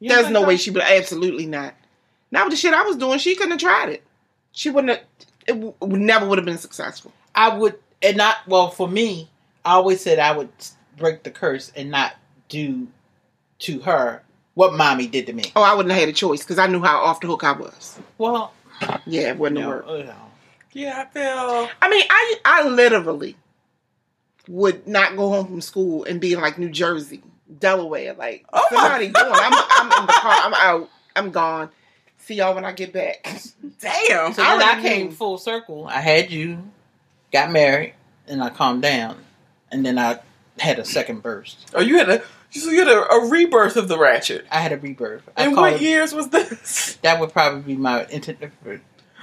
[0.00, 0.82] You There's no way she would.
[0.82, 1.74] Absolutely not.
[2.30, 3.18] Not with the shit I was doing.
[3.18, 4.02] She couldn't have tried it.
[4.52, 4.98] She wouldn't.
[4.98, 5.06] Have,
[5.46, 7.12] it w- never would have been successful.
[7.34, 9.30] I would, and not well for me.
[9.64, 10.50] I always said I would
[10.96, 12.14] break the curse and not
[12.48, 12.88] do
[13.60, 14.22] to her
[14.54, 15.44] what mommy did to me.
[15.56, 17.52] Oh, I wouldn't have had a choice because I knew how off the hook I
[17.52, 17.98] was.
[18.18, 18.52] Well,
[19.06, 19.88] Yeah, it wouldn't no, have worked.
[19.88, 20.14] uh, no.
[20.72, 21.68] Yeah, I feel.
[21.82, 23.36] I mean, I I literally
[24.48, 27.22] would not go home from school and be in like New Jersey,
[27.60, 28.14] Delaware.
[28.14, 29.16] Like Oh somebody doing.
[29.32, 30.32] I'm I'm in the car.
[30.36, 30.90] I'm out.
[31.16, 31.70] I'm gone.
[32.18, 33.22] See y'all when I get back.
[33.80, 34.32] Damn.
[34.32, 35.12] So I then I came knew.
[35.12, 35.86] full circle.
[35.86, 36.58] I had you,
[37.32, 37.94] got married,
[38.26, 39.18] and I calmed down,
[39.72, 40.20] and then I
[40.58, 41.70] had a second burst.
[41.74, 44.46] Oh, you had a so you had a, a rebirth of the ratchet.
[44.50, 45.28] I had a rebirth.
[45.36, 46.98] I And what it- years was this?
[47.02, 48.38] That would probably be my intent.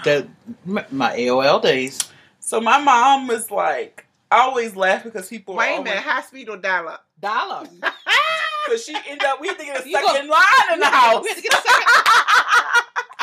[0.03, 0.27] The
[0.65, 1.99] my AOL days.
[2.39, 6.21] So my mom was like, I always laugh because people Wait a always, minute, high
[6.23, 7.05] speed or dial up?
[7.21, 7.67] Dollar.
[8.65, 10.85] because she ended up we had to get a You second go- line in the
[10.87, 11.23] house.
[11.23, 11.35] We house.
[11.35, 11.85] had to get a second.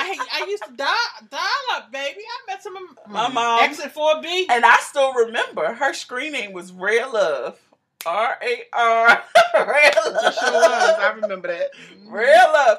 [0.08, 0.94] I I used to dial
[1.30, 1.42] dial
[1.76, 2.20] up, baby.
[2.20, 4.46] I met some of My mom- exit four B.
[4.50, 7.58] and I still remember her screen name was Rare Love.
[8.06, 9.22] R A R
[9.54, 10.24] Rare Love.
[10.24, 10.98] It sure was.
[10.98, 11.70] I remember that.
[11.74, 12.12] Mm-hmm.
[12.12, 12.78] Real love.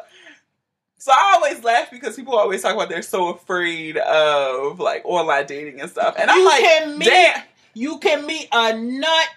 [0.98, 5.46] So I always laugh because people always talk about they're so afraid of like online
[5.46, 6.16] dating and stuff.
[6.20, 7.42] And I'm You like, can meet- damn,
[7.74, 9.28] You can meet a nut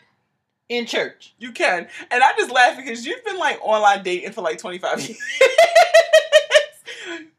[0.69, 1.35] in church.
[1.39, 1.87] you can.
[2.11, 5.19] And I just laugh because you've been like online dating for like 25 years.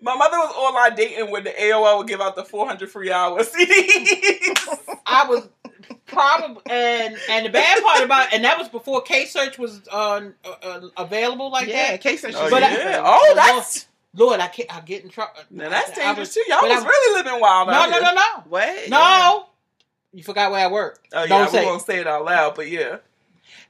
[0.03, 3.49] My mother was online dating when the AOL would give out the 400 free hours
[3.49, 4.97] CDs.
[5.05, 5.47] I was
[6.05, 10.29] probably and and the bad part about and that was before K search was uh,
[10.45, 12.01] uh, uh, available like yeah, that.
[12.01, 14.73] case that Oh, But I- oh, that's Lord, I can't.
[14.75, 15.33] I get in trouble.
[15.49, 16.43] now that's I dangerous was- too.
[16.47, 18.01] Y'all but I was really living wild No, out no, here.
[18.03, 18.89] no, no, What?
[18.89, 19.45] no.
[20.13, 20.99] You forgot where I work.
[21.13, 21.65] Oh yeah, Don't we say.
[21.65, 22.97] won't say it out loud, but yeah.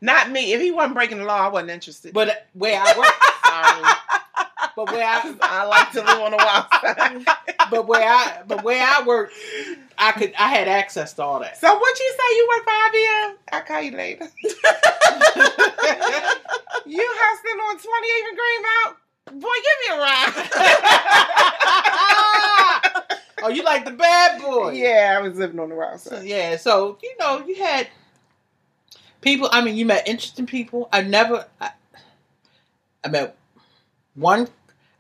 [0.02, 0.52] Not me.
[0.52, 2.14] If he wasn't breaking the law, I wasn't interested.
[2.14, 3.08] But uh, where I work,
[3.46, 3.96] Sorry.
[4.76, 7.26] But where I, I like to live on the wild side.
[7.72, 9.32] but where I, but where I work,
[9.98, 11.58] I could, I had access to all that.
[11.58, 13.36] So what you say you work for IBM?
[13.54, 14.28] I'll call you later.
[16.86, 18.98] you hustling on 28th and Greenmount?
[19.42, 20.34] Boy, give me a ride.
[23.44, 24.72] oh, you like the bad boy?
[24.72, 26.26] yeah, I was living on the wild So, side.
[26.26, 27.88] yeah, so you know, you had
[29.22, 29.48] people.
[29.52, 30.90] I mean, you met interesting people.
[30.92, 31.72] I never, I,
[33.04, 33.36] I met
[34.16, 34.48] one.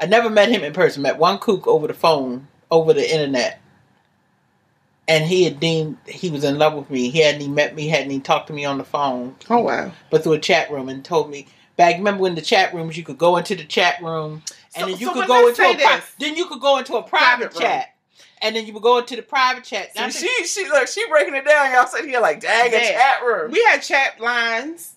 [0.03, 1.01] I never met him in person.
[1.01, 3.61] Met one kook over the phone, over the internet,
[5.07, 7.09] and he had deemed he was in love with me.
[7.09, 9.93] He hadn't even met me, hadn't even talked to me on the phone, Oh wow.
[10.09, 11.95] but through a chat room, and told me back.
[11.95, 14.43] Remember when the chat rooms you could go into the chat room,
[14.75, 16.95] and So- then you so could go into a pri- then you could go into
[16.97, 17.61] a private, Private room.
[17.61, 17.95] chat,
[18.41, 19.91] and then you would go into the private chat.
[19.95, 21.71] And See, think- she she look she breaking it down.
[21.71, 23.51] Y'all sitting here like dang a chat room.
[23.51, 24.92] We had chat lines.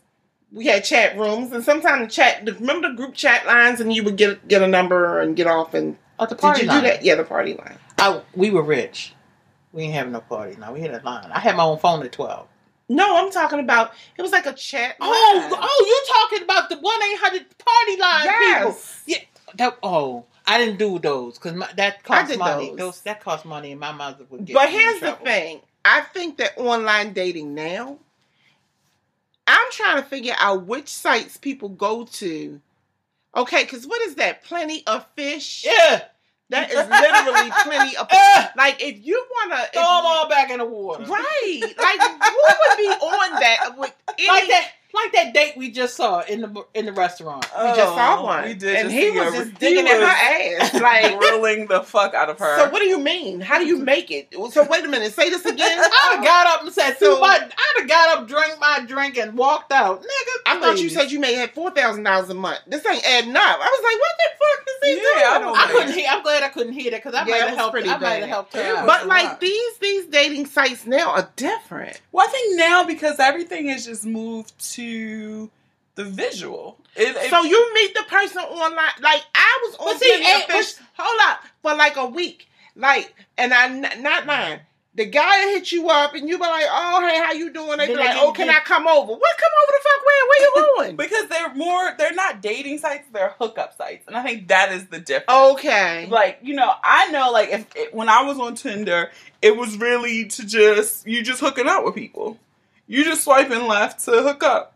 [0.57, 2.43] We had chat rooms, and sometimes the chat.
[2.61, 5.75] Remember the group chat lines, and you would get get a number and get off.
[5.75, 6.83] And oh, the did you line.
[6.83, 7.05] do that?
[7.05, 7.79] Yeah, the party line.
[7.99, 9.13] I, we were rich.
[9.73, 10.57] We didn't have no party.
[10.59, 11.31] Now we had a line.
[11.31, 12.49] I had my own phone at twelve.
[12.89, 13.93] No, I'm talking about.
[14.17, 14.97] It was like a chat.
[14.99, 15.61] Oh, oh line.
[15.63, 18.81] oh, you're talking about the one eight hundred party line people.
[19.07, 19.33] yes.
[19.57, 22.69] That, oh, I didn't do those because that cost money.
[22.71, 22.79] those.
[22.79, 23.01] Those.
[23.03, 24.55] that cost money, and my mother would get.
[24.55, 25.61] But here's the thing.
[25.85, 27.99] I think that online dating now,
[29.47, 32.61] I'm trying to figure out which sites people go to.
[33.37, 34.43] Okay, because what is that?
[34.45, 35.65] Plenty of fish.
[35.67, 36.03] Yeah,
[36.51, 38.09] That is literally plenty of.
[38.57, 41.05] Like if you wanna, if throw them all back in the water.
[41.05, 41.61] right?
[41.79, 44.29] Like who would be on that with any?
[44.29, 47.47] like that, like that date we just saw in the in the restaurant.
[47.57, 48.45] We just saw oh, one.
[48.45, 50.81] We did, and he was just digging at was her ass.
[50.87, 52.59] Like, grilling the fuck out of her.
[52.59, 53.41] so what do you mean?
[53.41, 54.33] How do you make it?
[54.53, 55.13] So wait a minute.
[55.13, 55.79] Say this again.
[55.83, 59.17] I'd have got up and said, So- my, I'd have got up, drank my drink,
[59.19, 60.01] and walked out.
[60.03, 60.07] Nigga,
[60.47, 62.61] I thought you said you may have four thousand dollars a month.
[62.67, 63.43] This ain't adding up.
[63.43, 65.49] I was like, what the fuck is he Yeah, doing?
[65.49, 66.07] I was I couldn't hear.
[66.11, 67.73] I'm glad I couldn't hear that because I Yeah, might have helped.
[67.73, 68.87] pretty I might have helped her It out.
[68.87, 69.41] was- But like lot.
[69.41, 72.01] these these dating sites now are different.
[72.13, 76.79] Well, I think now because everything has just moved to the visual.
[76.97, 78.91] So you meet the person online.
[79.01, 80.75] Like I was on see, Fish.
[80.97, 82.49] Hold up for like a week.
[82.75, 84.61] Like, and I not lying.
[84.95, 87.87] The guy hit you up, and you be like, "Oh, hey, how you doing?" They
[87.89, 89.37] be like, "Oh, can I come over?" What?
[89.39, 90.07] Come over the fuck?
[90.07, 90.27] Where?
[90.29, 90.97] Where you going?
[90.97, 94.87] because they're more they're not dating sites, they're hookup sites, and I think that is
[94.87, 95.55] the difference.
[95.59, 96.07] okay.
[96.07, 99.11] Like you know, I know like if it, when I was on Tinder,
[99.43, 102.39] it was really to just you just hooking up with people.
[102.87, 104.75] You just swiping left to hook up.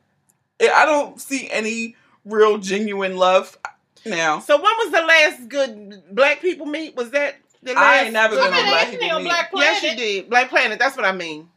[0.61, 3.57] I I don't see any real genuine love
[4.05, 4.41] now.
[4.41, 6.97] So when was the last good black people meet?
[6.97, 7.83] Was that the last?
[7.85, 9.29] I ain't never good- been on Black People on Meet.
[9.29, 9.83] Black Planet.
[9.83, 10.31] Yes, you did.
[10.31, 10.79] Black Planet.
[10.79, 11.49] That's what I mean.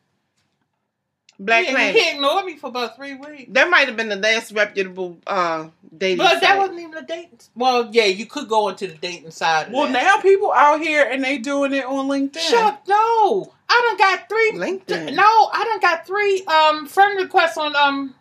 [1.39, 1.95] Black he, Planet.
[1.95, 3.45] he ignored me for about three weeks.
[3.49, 6.19] That might have been the last reputable uh, dating.
[6.19, 7.49] But that wasn't even a date.
[7.55, 9.67] Well, yeah, you could go into the dating side.
[9.67, 10.03] Of Well, that.
[10.03, 12.37] now people out here and they doing it on LinkedIn.
[12.37, 13.51] Shut no.
[13.73, 14.51] I done got three.
[14.53, 15.15] LinkedIn.
[15.15, 18.13] No, I done got three um friend requests on um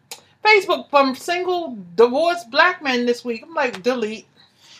[0.45, 3.43] Facebook from single divorced black men this week.
[3.45, 4.27] I'm like, delete.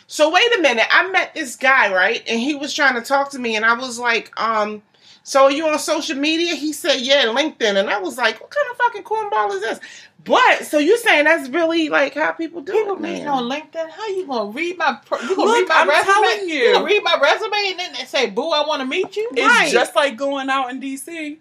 [0.07, 0.85] So wait a minute.
[0.91, 2.23] I met this guy, right?
[2.27, 4.81] And he was trying to talk to me, and I was like, um,
[5.23, 6.53] so are you on social media?
[6.55, 7.77] He said, yeah, LinkedIn.
[7.79, 9.79] And I was like, what kind of fucking cornball is this?
[10.25, 13.27] But so you're saying that's really like how people do People it, man.
[13.27, 13.89] on LinkedIn.
[13.89, 14.97] How you gonna read my?
[15.05, 16.05] Pro- you gonna Look, read my I'm resume?
[16.13, 16.73] telling you.
[16.73, 19.41] gonna read my resume and then they say, "Boo, I want to meet you." It's
[19.41, 19.69] Right.
[19.71, 21.39] just like going out in DC.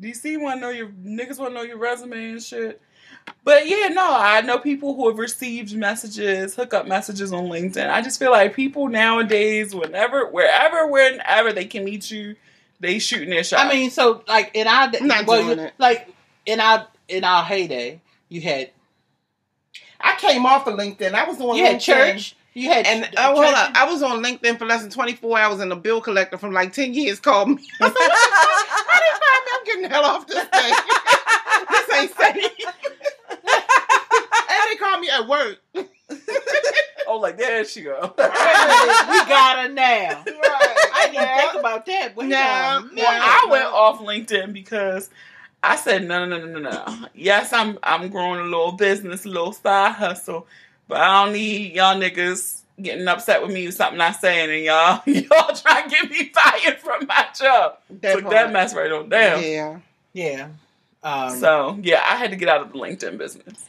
[0.00, 2.80] DC want to know your niggas want to know your resume and shit.
[3.44, 7.88] But yeah, no, I know people who have received messages, hookup messages on LinkedIn.
[7.90, 12.34] I just feel like people nowadays, whenever, wherever, whenever they can meet you,
[12.80, 13.64] they shooting their shot.
[13.66, 15.74] I mean, so like in our I'm not well, doing you- it.
[15.78, 16.08] like
[16.46, 18.70] in our in our heyday, you had
[20.00, 21.12] I came off of LinkedIn.
[21.14, 21.66] I was on you LinkedIn.
[21.72, 23.72] had church, you had And ch- oh, hold church- up.
[23.76, 26.72] I was on LinkedIn for less than 24 hours, and a bill collector from like
[26.72, 27.56] 10 years called me.
[27.80, 28.86] I said, what the fuck?
[28.88, 29.50] How they find me?
[29.52, 30.74] I'm getting the hell off this thing.
[31.70, 32.52] this ain't safe.
[34.50, 35.58] and they called me at work.
[37.10, 38.14] Oh, like there she go.
[38.18, 40.24] we got her now.
[40.26, 41.36] I didn't Yeah.
[41.50, 42.16] think about that.
[42.16, 43.04] Wait No, a minute.
[43.08, 45.10] I went off LinkedIn because
[45.62, 47.06] I said no, no, no, no, no, no.
[47.14, 50.46] Yes, I'm I'm growing a little business, a little side hustle,
[50.88, 54.64] but I don't need y'all niggas getting upset with me with something I saying and
[54.64, 57.78] y'all y'all trying to get me fired from my job.
[57.90, 58.32] That Took part.
[58.34, 59.42] that mess right on down.
[59.42, 59.78] Yeah.
[60.12, 60.48] Yeah.
[61.02, 63.66] Um, So yeah, I had to get out of the LinkedIn business.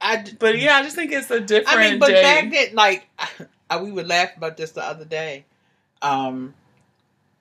[0.00, 2.22] I, But yeah, I just think it's a different I mean, but day.
[2.22, 3.08] back then, like,
[3.70, 5.44] I, we would laugh about this the other day.
[6.00, 6.54] Um,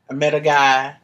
[0.09, 0.97] I met a guy.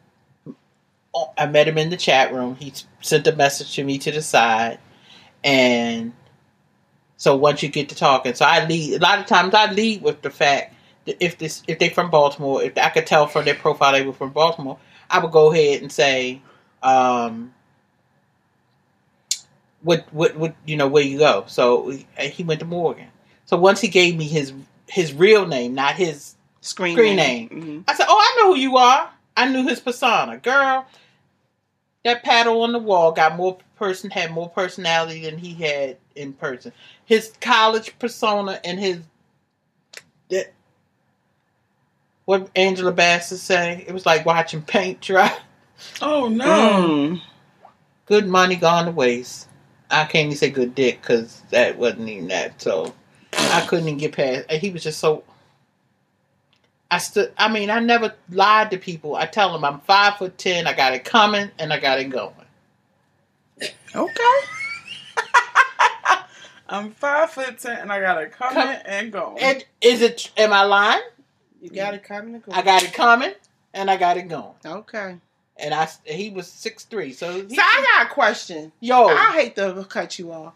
[1.14, 2.56] oh, I met him in the chat room.
[2.56, 4.78] He sent a message to me to the side,
[5.42, 6.12] and
[7.16, 8.94] so once you get to talking, so I lead.
[8.94, 10.74] A lot of times, I lead with the fact
[11.06, 14.04] that if this, if they're from Baltimore, if I could tell from their profile they
[14.04, 14.78] were from Baltimore,
[15.08, 16.42] I would go ahead and say,
[16.82, 17.53] um,
[19.84, 21.44] what, what, what, you know, where you go.
[21.46, 23.06] So he went to Morgan.
[23.44, 24.52] So once he gave me his
[24.88, 27.48] his real name, not his, Screen, Screen name.
[27.50, 27.62] name.
[27.62, 27.84] Mhm.
[27.86, 30.86] I said, "Oh, I know who you are." I knew his persona, girl.
[32.04, 36.32] That paddle on the wall got more person had more personality than he had in
[36.32, 36.72] person.
[37.04, 39.00] His college persona and his
[40.30, 40.52] that
[42.24, 43.84] what Angela Bassett say.
[43.86, 45.36] It was like watching paint dry.
[46.00, 46.46] Oh no.
[46.46, 47.22] Mm.
[48.06, 49.43] Good money gone to waste.
[49.94, 52.60] I can't even say good dick because that wasn't even that.
[52.60, 52.92] So
[53.32, 54.46] I couldn't even get past.
[54.48, 55.22] And he was just so.
[56.90, 57.32] I stood.
[57.38, 59.14] I mean, I never lied to people.
[59.14, 60.66] I tell them I'm five foot ten.
[60.66, 62.34] I got it coming and I got it going.
[63.94, 64.38] Okay.
[66.68, 69.38] I'm five foot ten and I got it coming Come- and going.
[69.38, 70.30] And is it?
[70.36, 71.02] Am I lying?
[71.60, 72.58] You got it coming and going.
[72.58, 73.32] I got it coming
[73.72, 74.54] and I got it going.
[74.66, 75.18] Okay.
[75.56, 77.12] And I he was six three.
[77.12, 78.72] So, he, So I got a question.
[78.80, 80.54] yo, I hate to cut you off.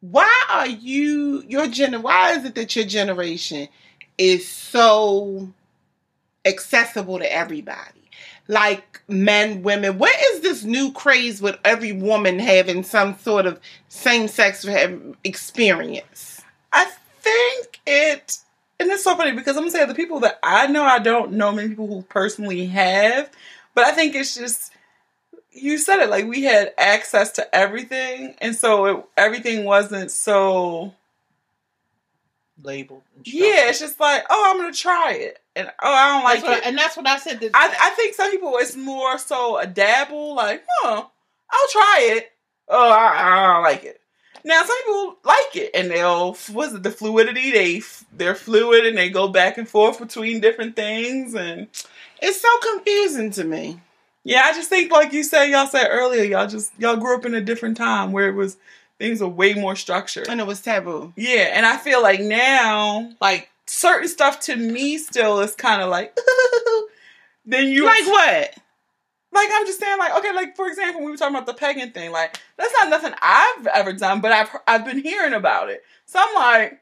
[0.00, 2.00] Why are you your gen?
[2.02, 3.68] Why is it that your generation
[4.18, 5.48] is so
[6.44, 8.10] accessible to everybody?
[8.48, 9.98] Like men, women.
[9.98, 14.64] What is this new craze with every woman having some sort of same sex
[15.24, 16.42] experience?
[16.72, 16.90] I
[17.20, 18.38] think it,
[18.78, 21.32] and it's so funny because I'm gonna say the people that I know, I don't
[21.32, 23.30] know many people who personally have,
[23.76, 24.72] but I think it's just
[25.52, 30.92] you said it like we had access to everything, and so it, everything wasn't so.
[32.62, 33.02] labeled.
[33.24, 36.48] Yeah, it's just like, oh, I'm gonna try it, and oh, I don't like That's
[36.48, 36.66] what- it.
[36.66, 37.40] and that's what I said.
[37.40, 41.04] That, I, I think some people it's more so a dabble, like, huh,
[41.50, 42.32] I'll try it.
[42.68, 43.14] Oh, I,
[43.44, 44.00] I don't like it.
[44.46, 47.50] Now some people like it, and they'll what's it the fluidity?
[47.50, 47.82] They
[48.16, 51.66] they're fluid and they go back and forth between different things, and
[52.22, 53.80] It's so confusing to me.
[54.22, 57.26] yeah, I just think like you said, y'all said earlier, y'all just y'all grew up
[57.26, 58.56] in a different time where it was
[59.00, 60.28] things were way more structured.
[60.28, 61.12] And it was taboo.
[61.16, 65.90] Yeah, and I feel like now like certain stuff to me still is kind of
[65.90, 66.16] like.
[67.46, 68.54] then you like what?
[69.36, 71.92] Like I'm just saying, like okay, like for example, we were talking about the pegging
[71.92, 72.10] thing.
[72.12, 75.82] Like that's not nothing I've ever done, but I've I've been hearing about it.
[76.06, 76.80] So I'm like,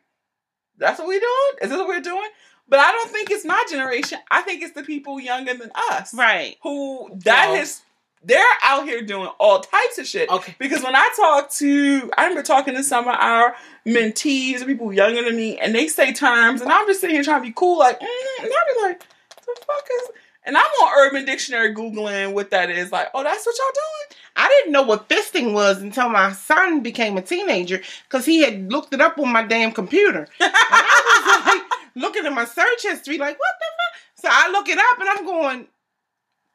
[0.78, 1.52] that's what we doing?
[1.62, 2.28] Is this what we're doing?
[2.68, 4.18] But I don't think it's my generation.
[4.30, 6.56] I think it's the people younger than us, Right.
[6.62, 7.56] Who that No.
[7.60, 7.82] is,
[8.22, 10.30] they're out here doing all types of shit.
[10.30, 13.54] okay, Because when I talk to, I remember talking to some of our
[13.86, 17.22] mentees or people younger than me, and they say terms, and I'm just sitting here
[17.22, 18.06] trying to be cool, like, mm,
[18.42, 20.08] and I'll be like, the fuck is,
[20.44, 24.20] and I'm on Urban Dictionary googling what that is, like, oh, that's what y'all doing?
[24.36, 28.70] I didn't know what fisting was until my son became a teenager because he had
[28.70, 30.28] looked it up on my damn computer.
[30.40, 34.22] And I was like looking at my search history, like, what the fuck?
[34.22, 35.68] So I look it up and I'm going,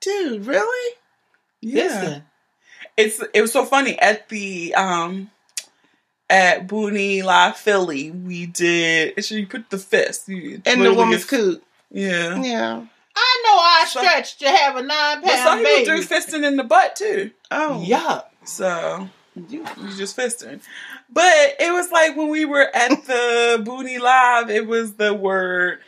[0.02, 0.96] dude, really?
[1.62, 2.24] listen,
[2.98, 5.32] It's it was so funny at the um
[6.30, 8.12] at Boonie Live Philly.
[8.12, 9.18] We did.
[9.18, 11.64] Actually, you put the fist you, And the woman's coot.
[11.92, 12.42] Yeah.
[12.42, 12.86] Yeah.
[13.20, 16.02] I know I So- stretched to have a nine But some pound people baby.
[16.02, 17.32] do fisting in the butt too.
[17.52, 17.84] Oh.
[17.86, 18.26] Yuck.
[18.46, 20.62] So you, you just fisting.
[21.12, 25.80] But it was like when we were at the Boonie Live, it was the word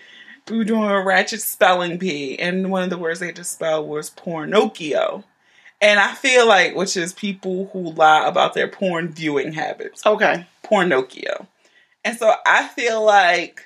[0.49, 3.43] we were doing a ratchet spelling bee, and one of the words they had to
[3.43, 5.23] spell was pornocchio.
[5.79, 10.45] And I feel like, which is people who lie about their porn viewing habits, Okay.
[10.63, 11.47] pornocchio.
[12.03, 13.65] And so I feel like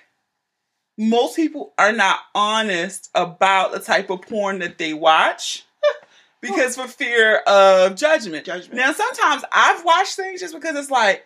[0.97, 5.65] most people are not honest about the type of porn that they watch
[6.41, 8.45] because for fear of judgment.
[8.45, 8.75] Judgment.
[8.75, 11.25] Now, sometimes I've watched things just because it's like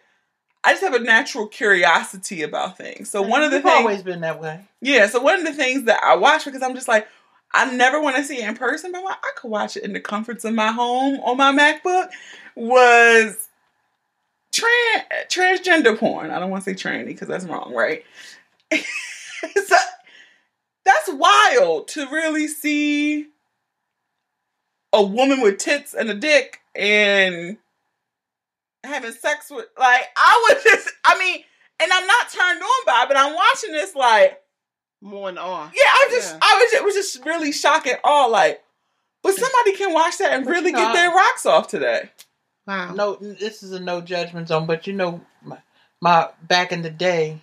[0.64, 3.10] I just have a natural curiosity about things.
[3.10, 4.66] So one of the things, always been that way.
[4.82, 5.08] yeah.
[5.08, 7.08] So one of the things that I watch because I'm just like
[7.54, 9.84] I never want to see it in person, but I'm like, I could watch it
[9.84, 12.10] in the comforts of my home on my MacBook.
[12.56, 13.48] Was
[14.52, 16.32] trans transgender porn.
[16.32, 18.04] I don't want to say tranny because that's wrong, right?
[19.66, 19.76] so,
[20.86, 23.28] that's wild to really see
[24.92, 27.58] a woman with tits and a dick and
[28.84, 31.44] having sex with like I was just I mean,
[31.80, 34.42] and I'm not turned on by it, but I'm watching this like
[35.02, 35.70] More in awe.
[35.74, 36.40] yeah, I was just Yeah.
[36.42, 38.64] I was it was just really shocking all like
[39.22, 42.10] but somebody can watch that and But really you know, get their rocks off today.
[42.66, 42.94] Wow.
[42.94, 44.66] No, this is a no judgment zone.
[44.66, 45.58] But you know, my,
[46.02, 47.42] my back in the day,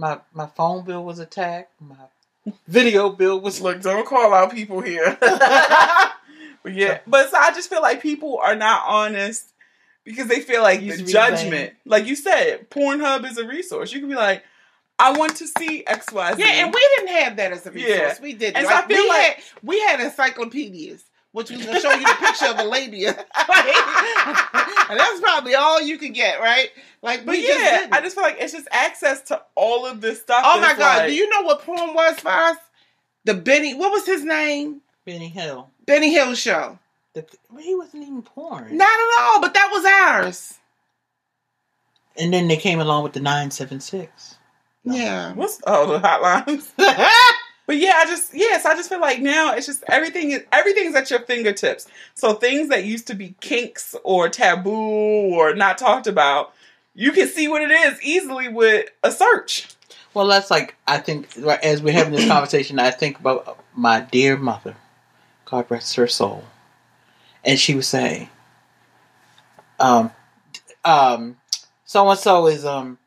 [0.00, 1.70] my my phone bill was attacked.
[1.80, 1.94] My
[2.66, 3.60] video bill was.
[3.60, 5.16] Look, don't call out people here.
[5.20, 9.52] but yeah, but so I just feel like people are not honest
[10.04, 11.74] because they feel like the judgment.
[11.84, 13.92] Like you said, Pornhub is a resource.
[13.92, 14.42] You can be like,
[14.98, 16.42] I want to see X, Y, Z.
[16.42, 17.98] Yeah, and we didn't have that as a resource.
[17.98, 18.22] Yeah.
[18.22, 18.56] We didn't.
[18.56, 21.92] And so like, I feel we like- had we had encyclopedias, which was gonna show
[21.92, 26.68] you the picture of a labia, and that's probably all you could get, right?
[27.02, 27.94] Like, but we just yeah, didn't.
[27.94, 30.42] I just feel like it's just access to all of this stuff.
[30.44, 32.56] oh my god, like- do you know what porn was for us?
[33.24, 34.80] The Benny, what was his name?
[35.04, 35.70] Benny Hill.
[35.86, 36.78] Benny Hill show.
[37.12, 38.76] The, well, he wasn't even porn.
[38.76, 40.58] Not at all, but that was ours.
[42.16, 44.36] And then they came along with the nine seven six.
[44.84, 45.32] Yeah.
[45.34, 46.70] What's oh the hotlines?
[47.70, 50.96] But yeah, I just yes, I just feel like now it's just everything is everything's
[50.96, 51.86] at your fingertips.
[52.14, 56.52] So things that used to be kinks or taboo or not talked about,
[56.96, 59.68] you can see what it is easily with a search.
[60.14, 61.28] Well, that's like I think
[61.62, 64.74] as we're having this conversation, I think about my dear mother,
[65.44, 66.42] God rest her soul,
[67.44, 68.30] and she would say,
[69.78, 70.10] um,
[70.84, 71.36] um,
[71.84, 72.98] so and so is um,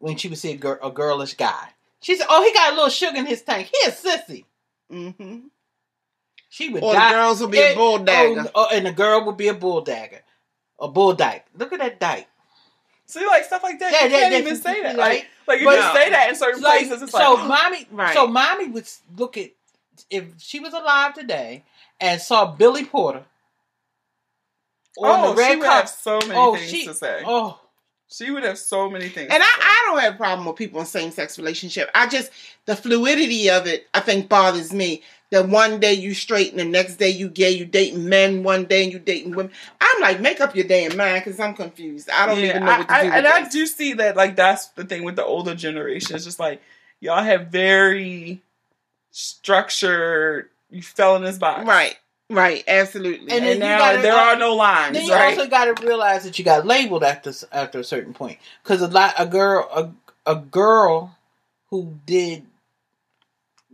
[0.00, 1.70] when she would see a, girl, a girlish guy,
[2.00, 3.70] she said, "Oh, he got a little sugar in his tank.
[3.72, 4.44] He a sissy."
[4.92, 5.46] Mm-hmm.
[6.48, 8.50] She would Or the girls will be a Eh, bull dagger.
[8.54, 10.20] Oh, oh, and the girl would be a bull dagger,
[10.80, 11.44] a bull dyke.
[11.56, 12.28] Look at that dyke.
[13.06, 14.96] See, like stuff like that, Yeah, you yeah, can't yeah, even say that.
[14.96, 14.98] right.
[14.98, 17.02] Like, like you But- just say that in certain Like, places.
[17.02, 18.14] It's so, like, mommy, Right.
[18.14, 19.50] so mommy would look at
[20.10, 21.64] if she was alive today
[22.00, 23.24] and saw Billy Porter
[24.98, 27.22] oh, the red she would have so many Oh, things she- to say.
[27.24, 27.60] Oh,
[28.08, 29.30] She would have so many things.
[29.32, 29.46] And I.
[29.46, 31.90] I don't have a problem with people in same sex relationship.
[31.94, 32.32] I just
[32.64, 35.02] the fluidity of it I think bothers me.
[35.30, 38.64] That one day you straight and the next day you gay, you dating men one
[38.64, 39.50] day and you dating women.
[39.80, 42.08] I'm like, make up your damn mind because I'm confused.
[42.10, 43.10] I don't even know what to I, do.
[43.10, 46.14] And I do see that, like, that's the thing with the older generation.
[46.14, 46.62] It's just like,
[47.00, 48.40] y'all have very
[49.10, 51.66] structured, you fell in this box.
[51.66, 51.96] Right,
[52.30, 53.30] right, absolutely.
[53.32, 55.36] And And, now gotta- there are no lines, then you right?
[55.38, 58.88] also got to realize that you got labeled after after a certain point because a
[58.88, 59.68] lot a girl
[60.26, 61.16] a, a girl
[61.70, 62.46] who did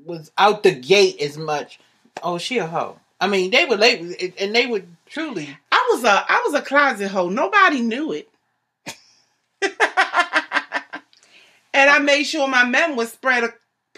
[0.05, 1.79] was out the gate as much.
[2.23, 2.99] Oh, she a hoe.
[3.21, 5.57] I mean, they were labeled, and they would truly.
[5.71, 7.29] I was a I was a closet hoe.
[7.29, 8.29] Nobody knew it.
[11.75, 13.45] and I made sure my men was spread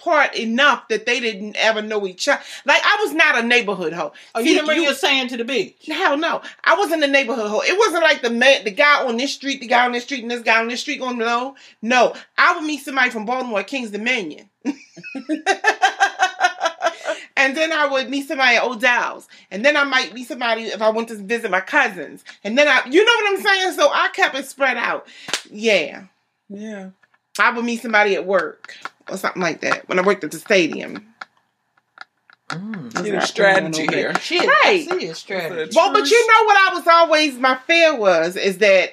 [0.05, 2.42] apart enough that they didn't ever know each other.
[2.64, 4.12] Like I was not a neighborhood hoe.
[4.34, 5.76] Oh, See, you didn't you- your sand to the beach.
[5.86, 6.42] Hell no.
[6.62, 7.62] I wasn't a neighborhood hoe.
[7.64, 10.22] It wasn't like the man, the guy on this street, the guy on this street,
[10.22, 11.55] and this guy on this street going low.
[11.80, 12.14] No.
[12.36, 14.50] I would meet somebody from Baltimore King's Dominion.
[17.36, 19.28] and then I would meet somebody at Odell's.
[19.50, 22.24] And then I might meet somebody if I went to visit my cousins.
[22.42, 23.72] And then I you know what I'm saying?
[23.72, 25.07] So I kept it spread out.
[25.50, 26.05] Yeah.
[26.48, 26.90] yeah.
[27.38, 28.74] I would meet somebody at work
[29.11, 31.07] or something like that when I worked at the stadium.
[32.50, 32.92] Mm.
[32.92, 34.14] That's Get what a I strategy put on here.
[34.20, 34.86] She Right.
[34.90, 35.72] I see a strategy.
[35.74, 38.90] Well, but you know what I was always my fear was is that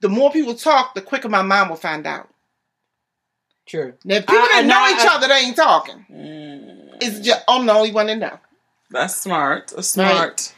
[0.00, 2.28] the more people talk, the quicker my mom will find out.
[3.66, 3.94] True.
[4.04, 6.06] Now, if people I- didn't I know know- each I- other, they ain't talking.
[6.10, 8.38] Mm, It's just I'm the only one that know.
[8.90, 9.72] that's smart.
[9.76, 10.52] A smart.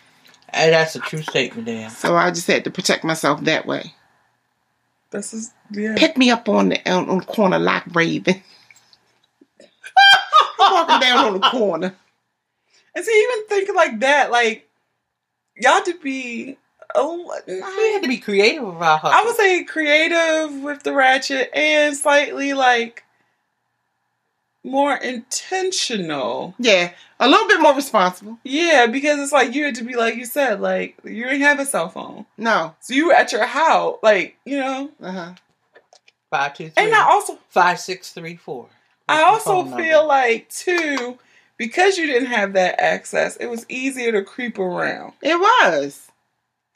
[0.51, 1.91] And that's a true statement, Dan.
[1.91, 3.95] So I just had to protect myself that way.
[5.11, 5.95] This is yeah.
[5.97, 8.43] Pick me up on the on, on the corner like Raven.
[10.61, 11.95] I'm walking down on the corner.
[12.95, 14.69] And see, even thinking like that, like
[15.57, 16.59] y'all to be.
[16.95, 19.09] Oh, We had to be creative about her.
[19.09, 23.05] I would say creative with the ratchet and slightly like
[24.65, 26.55] more intentional.
[26.59, 28.39] Yeah, a little bit more responsible.
[28.45, 31.61] Yeah, because it's like you had to be like you said, like you didn't have
[31.61, 32.75] a cell phone, No.
[32.81, 34.91] so you were at your house, like you know.
[35.03, 35.33] Uh huh.
[36.31, 38.69] five two three And I also, five six three four.
[39.09, 39.83] I That's my also phone number.
[39.85, 41.19] feel like too,
[41.57, 45.15] because you didn't have that access, it was easier to creep around.
[45.23, 46.08] It was.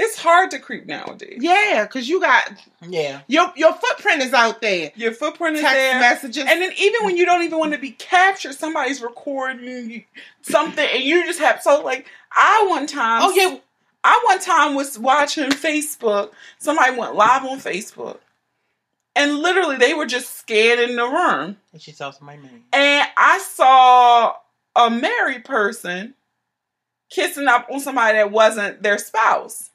[0.04, 1.38] It's hard to creep nowadays.
[1.40, 2.50] Yeah, because you got
[2.88, 3.20] yeah.
[3.28, 4.90] your your footprint is out there.
[4.96, 6.00] Your footprint is Text there.
[6.00, 6.44] messages.
[6.48, 10.04] And then even when you don't even want to be captured, somebody's recording you-
[10.40, 13.20] something, and you just have so like I one time.
[13.22, 13.58] Oh yeah.
[14.04, 16.32] I one time was watching Facebook.
[16.58, 18.18] Somebody went live on Facebook,
[19.14, 22.64] and literally they were just scared in the room, And she saw somebody name.
[22.72, 24.34] and I saw
[24.74, 26.14] a married person
[27.10, 29.68] kissing up on somebody that wasn't their spouse.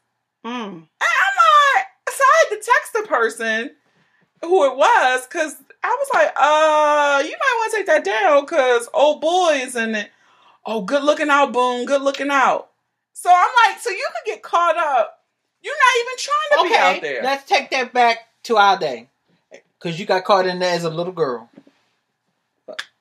[0.47, 0.73] Mm.
[0.73, 1.35] And I'm
[1.75, 3.71] like, so I had to text the person
[4.41, 8.45] who it was because I was like, uh, you might want to take that down
[8.45, 10.09] because old boy is in it.
[10.65, 12.69] Oh, good looking out, boom, good looking out.
[13.13, 15.23] So I'm like, so you could get caught up.
[15.61, 17.23] You're not even trying to be out Okay, there.
[17.23, 19.09] let's take that back to our day.
[19.79, 21.49] Because you got caught in there as a little girl.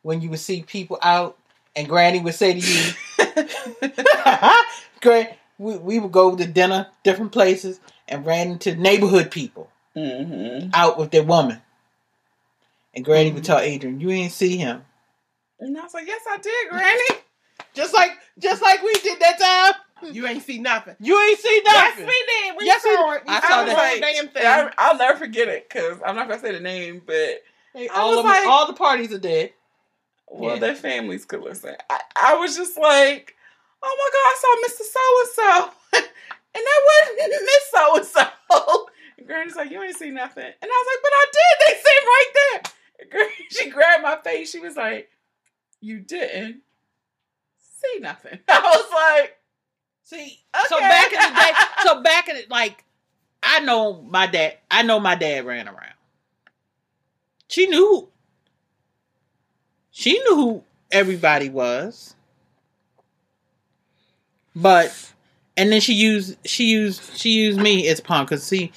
[0.02, 1.36] When you would see people out,
[1.76, 2.92] and Granny would say to you,
[5.00, 5.28] Gran,
[5.58, 10.70] we, we would go to dinner, different places, and ran into neighborhood people mm-hmm.
[10.74, 11.60] out with their woman.
[12.94, 14.84] And Granny would tell Adrian, "You ain't see him."
[15.60, 17.22] And I was like, yes, I did, Granny.
[17.74, 20.12] Just like, just like we did that time.
[20.14, 20.94] You ain't see nothing.
[21.00, 21.80] You ain't see nothing.
[21.80, 22.06] Yes, nothing.
[22.06, 22.56] we did.
[22.58, 23.16] We Yes, we saw did.
[23.16, 23.22] it.
[23.26, 23.90] We I saw saw the that.
[23.90, 24.46] whole damn thing.
[24.46, 27.42] I, I'll never forget it because I'm not gonna say the name, but
[27.74, 29.52] They- I all of them- like- all the parties are dead.
[30.28, 30.60] well, Yeah.
[30.60, 31.74] their families could listen.
[31.88, 33.35] I, I was just like,
[33.86, 34.84] oh my god, I saw Mr.
[34.90, 35.48] So and so,
[36.54, 38.86] and that wasn't Miss So and so.
[39.18, 41.54] And Granny's like, you ain't see nothing, and I was like, but I did.
[41.60, 42.72] They sitting right there.
[43.00, 44.50] And Granny, she grabbed my face.
[44.50, 45.10] She was like,
[45.80, 46.62] "You didn't
[47.58, 49.36] see nothing." I was like,
[50.06, 52.84] See, so back in the day, so back in the like,
[53.42, 54.58] I know my dad.
[54.70, 55.94] I know my dad ran around.
[57.48, 58.08] She knew.
[59.90, 62.15] She knew who everybody was.
[64.56, 65.12] But,
[65.56, 68.72] and then she used she used she used me as pawn because see,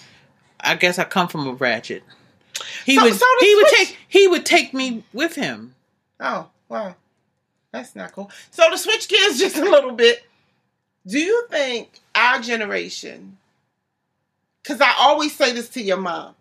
[0.59, 2.03] I guess I come from a ratchet.
[2.85, 5.73] He So- would so the he would switch- take he would take me with him.
[6.19, 6.95] Oh, wow.
[7.71, 8.29] That's not cool.
[8.51, 10.23] So to switch gears just a little bit,
[11.07, 13.37] do you think our generation,
[14.61, 16.35] because I always say this to your mom,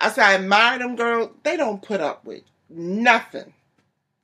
[0.00, 3.52] I say, I admire them girls, they don't put up with nothing.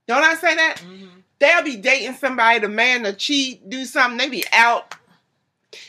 [0.08, 0.78] Don't I say that?
[0.78, 1.20] Mm-hmm.
[1.38, 4.94] They'll be dating somebody, the man to cheat, do something, they be out.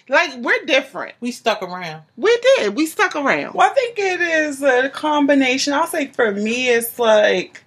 [0.08, 1.16] Like, we're different.
[1.20, 2.04] We stuck around.
[2.18, 2.76] We did.
[2.76, 3.54] We stuck around.
[3.54, 5.74] Well, I think it is a combination.
[5.74, 7.64] I'll say for me, it's like,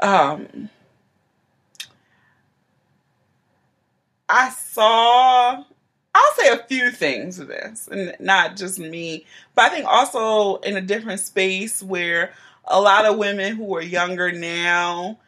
[0.00, 0.68] um,
[4.28, 5.64] I saw.
[6.14, 10.56] I'll say a few things with this, and not just me, but I think also
[10.56, 12.32] in a different space where
[12.64, 15.18] a lot of women who are younger now,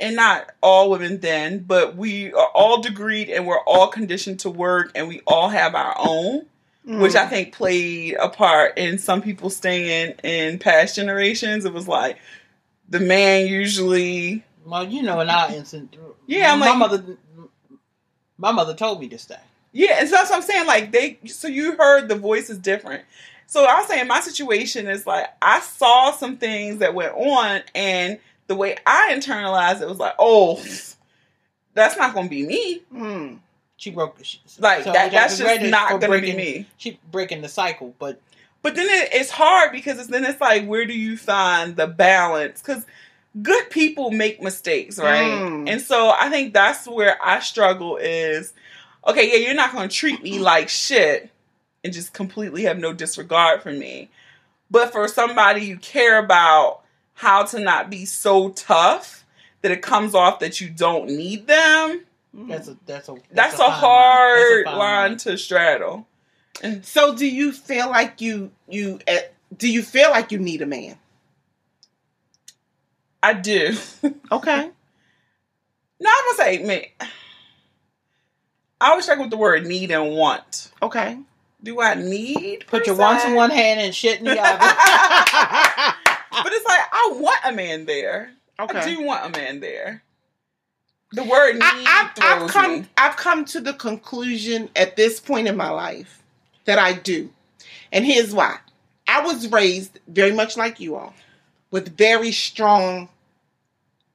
[0.00, 4.50] and not all women then, but we are all degreed and we're all conditioned to
[4.50, 6.46] work, and we all have our own
[6.88, 7.28] which I mm.
[7.28, 11.66] think played a part in some people staying in past generations.
[11.66, 12.16] It was like
[12.88, 15.94] the man usually, Well, you know, in our instance,
[16.26, 17.04] Yeah, I'm my like- mother,
[18.38, 19.36] my mother told me to stay.
[19.72, 20.66] yeah, and so that's what I'm saying.
[20.66, 23.04] Like they, so you heard the voice is different.
[23.46, 27.60] So I was saying my situation is like I saw some things that went on,
[27.74, 28.18] and
[28.48, 30.62] the way I internalized it was like, oh,
[31.74, 32.82] that's not going to be me.
[32.92, 33.38] Mm.
[33.76, 34.18] She broke.
[34.18, 36.66] the She, Like so that, that's just not going to be me.
[36.76, 38.20] She breaking the cycle, but
[38.62, 41.86] But then it, it's hard because it's, then it's like, where do you find the
[41.86, 42.60] balance?
[42.60, 42.84] Because
[43.40, 45.30] good people make mistakes, right?
[45.30, 45.70] Mm.
[45.70, 48.52] And so I think that's where I struggle is,
[49.06, 51.30] okay, yeah, you're not going to treat me like shit
[51.84, 54.10] and just completely have no disregard for me.
[54.70, 56.80] But for somebody you care about,
[57.18, 59.26] how to not be so tough
[59.62, 63.58] that it comes off that you don't need them, that's a that's a that's, a,
[63.58, 63.80] fine line.
[63.80, 66.06] hard That's a fine line to straddle.
[66.62, 69.16] And so do you feel like you you uh,
[69.56, 70.96] do you feel like you need a man?
[73.22, 73.76] I do.
[74.30, 74.70] Okay.
[76.00, 76.82] No, I'm gonna say, man.
[78.80, 80.70] I always struggle with the word need and want.
[80.80, 81.18] Okay.
[81.62, 82.66] Do I need?
[82.68, 83.30] Put your ones se?
[83.30, 84.58] in one hand and shit in the other.
[86.42, 88.30] But it's like I want a man there.
[88.58, 90.02] I do want a man there.
[91.12, 92.86] The word need I, I've, I've come me.
[92.98, 96.22] I've come to the conclusion at this point in my life
[96.66, 97.30] that I do.
[97.92, 98.58] And here's why.
[99.06, 101.14] I was raised very much like you all
[101.70, 103.08] with very strong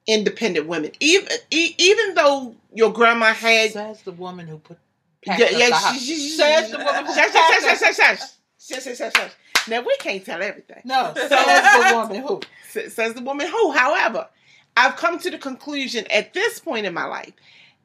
[0.06, 0.92] independent women.
[1.00, 4.78] Even e- even though your grandma had Says the woman who put.
[5.26, 5.98] yeah, packed up yeah, the she- house.
[6.00, 8.20] she- she- Says the woman who Shush, packed shush, up- shush, shush, shush.
[8.60, 9.32] Shush, shush, shush, shush.
[9.68, 10.82] Now we can't tell everything.
[10.84, 12.40] No, says the woman who.
[12.74, 13.72] S- says the woman who.
[13.72, 14.28] However,
[14.76, 17.32] I've come to the conclusion at this point in my life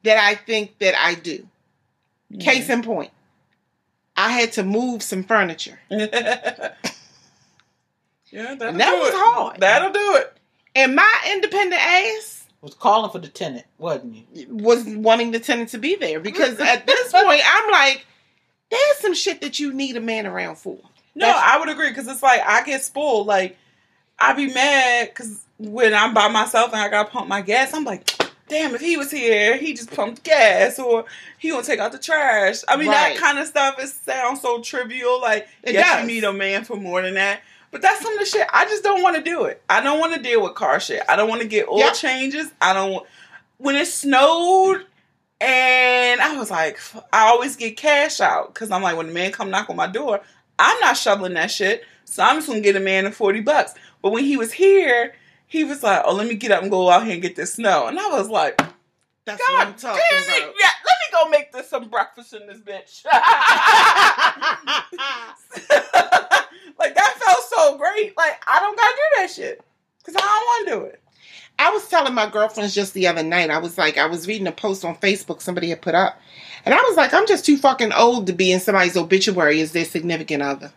[0.02, 1.38] that I think that I do.
[2.32, 2.38] Mm-hmm.
[2.40, 3.10] Case in point,
[4.16, 5.78] I had to move some furniture.
[5.90, 6.14] yeah,
[8.30, 9.14] that'll And that do was it.
[9.16, 9.60] hard.
[9.60, 10.36] That'll do it.
[10.74, 14.46] And my independent ass Was calling for the tenant, wasn't you?
[14.50, 18.06] was wanting the tenant to be there because at this point, I'm like,
[18.70, 20.78] there's some shit that you need a man around for.
[21.14, 23.26] No, That's- I would agree because it's like I get spoiled.
[23.26, 23.56] Like
[24.18, 27.84] I be mad because when I'm by myself and I gotta pump my gas, I'm
[27.84, 28.10] like,
[28.48, 31.04] damn, if he was here, he just pumped gas or
[31.38, 32.60] he gonna take out the trash.
[32.68, 33.14] I mean, Right.
[33.14, 33.78] that kind of stuff.
[33.78, 35.20] It sounds so trivial.
[35.20, 36.00] Like It yes, does.
[36.02, 37.40] you need a man for more than that.
[37.72, 39.62] But that's some of the shit I just don't want to do it.
[39.70, 41.02] I don't want to deal with car shit.
[41.08, 41.94] I don't want to get oil Yep.
[41.94, 42.48] changes.
[42.60, 42.90] I don't.
[42.92, 43.06] want
[43.58, 44.86] When it snowed,
[45.40, 46.78] and I was like,
[47.12, 49.86] I always get cash out because I'm like, when the man come knock on my
[49.86, 50.20] door,
[50.60, 51.84] I'm not shoveling that shit.
[52.04, 53.74] So I'm just gonna get a man in 40 bucks.
[54.02, 55.14] But when he was here,
[55.46, 57.54] he was like, Oh, let me get up and go out here and get this
[57.54, 57.86] snow.
[57.86, 58.68] And I was like, God
[59.24, 60.24] That's what I'm damn talking it.
[60.26, 60.54] about.
[60.58, 63.04] Yeah, let me go make this some breakfast in this bitch.
[66.78, 68.16] like that felt so great.
[68.16, 69.64] Like I don't gotta do that shit.
[70.04, 71.02] Cause I don't wanna do it.
[71.58, 74.46] I was telling my girlfriends just the other night, I was like, I was reading
[74.46, 76.18] a post on Facebook somebody had put up.
[76.64, 79.72] And I was like, I'm just too fucking old to be in somebody's obituary as
[79.72, 80.72] their significant other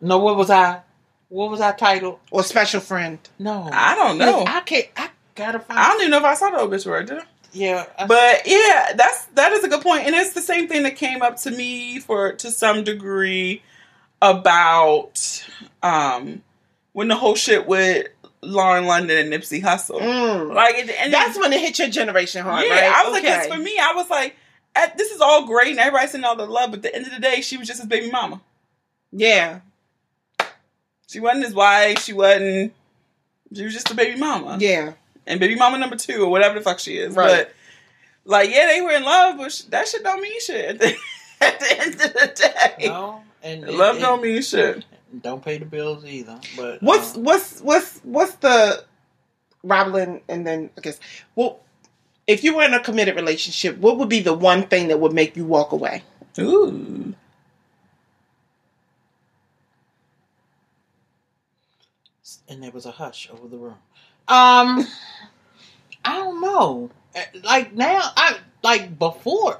[0.00, 0.80] No, what was I?
[1.28, 2.18] What was I titled?
[2.30, 3.18] or special friend.
[3.38, 4.44] No, I don't know.
[4.46, 4.86] I can't.
[4.96, 5.78] I gotta find.
[5.78, 7.22] I don't even know if I saw the obituary, did I?
[7.52, 10.82] yeah, I, But yeah, that's that is a good point, and it's the same thing
[10.84, 13.62] that came up to me for to some degree
[14.22, 15.44] about
[15.82, 16.42] um
[16.92, 18.06] when the whole shit with
[18.42, 20.00] Lauren London and Nipsey Hussle.
[20.00, 20.54] Mm.
[20.54, 22.94] Like, and, and That's when it hit your generation hard, yeah, right?
[22.96, 23.36] I was like, Okay.
[23.36, 24.34] 'cause for me, I was like,
[24.76, 27.06] at, this is all great and everybody's sending all the love, but at the end
[27.06, 28.40] of the day, she was just his baby mama.
[29.12, 29.60] Yeah,
[31.08, 31.98] She wasn't his wife.
[32.00, 32.72] She wasn't.
[33.54, 34.58] She was just a baby mama.
[34.60, 34.92] yeah.
[35.26, 37.14] and baby mama number two or whatever the fuck she is.
[37.16, 37.46] Right.
[37.46, 37.52] But
[38.24, 40.66] like, yeah, they were in love, but sh- that shit don't mean shit.
[40.66, 40.96] At the,
[41.40, 42.32] at the end of the
[42.78, 44.84] day, No, and and- love and don't mean shit.
[45.20, 46.38] don't pay the bills either.
[46.56, 48.84] But What's uh, what's what's what's the
[49.64, 51.00] Roblin and then I guess
[51.34, 51.60] well
[52.30, 55.12] if you were in a committed relationship, what would be the one thing that would
[55.12, 56.02] make you walk away?
[56.38, 57.14] Ooh,
[62.48, 63.76] and there was a hush over the room.
[64.28, 64.86] Um,
[66.04, 66.90] I don't know.
[67.16, 69.58] Uh, Like now, I like before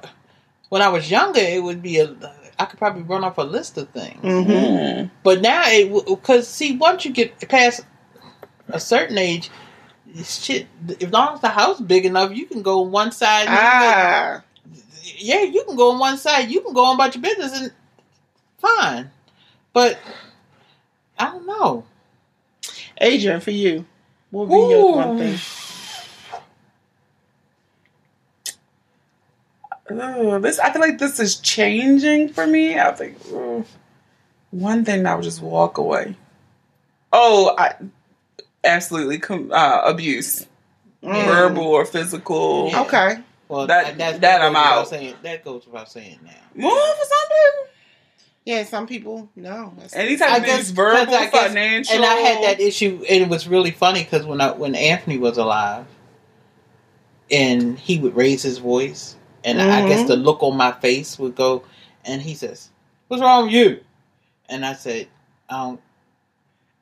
[0.69, 2.15] when I was younger, it would be a.
[2.59, 4.21] I could probably run off a list of things.
[4.21, 4.51] Mm-hmm.
[4.51, 5.11] Mm.
[5.23, 7.81] But now it because see once you get past
[8.69, 9.49] a certain age,
[10.23, 10.67] shit.
[11.01, 13.45] As long as the house big enough, you can go on one side.
[13.49, 14.71] Ah, can-
[15.17, 16.49] yeah, you can go on one side.
[16.49, 17.71] You can go on about your business and
[18.59, 19.11] fine.
[19.73, 19.99] But
[21.17, 21.85] I don't know.
[22.99, 23.85] Adrian, for you,
[24.29, 25.39] what would be your one thing?
[29.91, 32.79] Ooh, this I feel like this is changing for me.
[32.79, 33.65] I think ooh,
[34.51, 36.15] one thing I would just walk away.
[37.11, 37.75] Oh, I
[38.63, 40.45] absolutely com- uh, abuse,
[41.03, 41.25] Mm.
[41.25, 42.69] verbal or physical.
[42.71, 42.81] Yeah.
[42.81, 43.17] Okay.
[43.47, 44.87] Well, That- that that goes I'm out.
[44.87, 46.31] Saying, that goes without saying now.
[46.55, 47.67] Well, for some people.
[48.45, 49.73] Yeah, some people no.
[49.75, 53.03] That's- Anytime I it's guess- verbal, 'cause I guess- financial, And I had that issue,
[53.09, 55.85] and it was really funny because when I, when Anthony was alive,
[57.29, 61.35] and he would raise his voice, and I guess the look on my face would
[61.35, 61.63] go,
[62.05, 62.69] and he says,
[63.07, 63.79] "What's wrong with you?"
[64.49, 65.07] And I said,
[65.49, 65.79] "Um,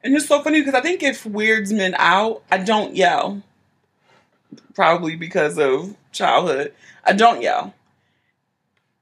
[0.04, 2.42] And it's so funny because I think it weirds men out.
[2.52, 3.42] I don't yell.
[4.74, 6.74] Probably because of childhood.
[7.04, 7.74] I don't yell.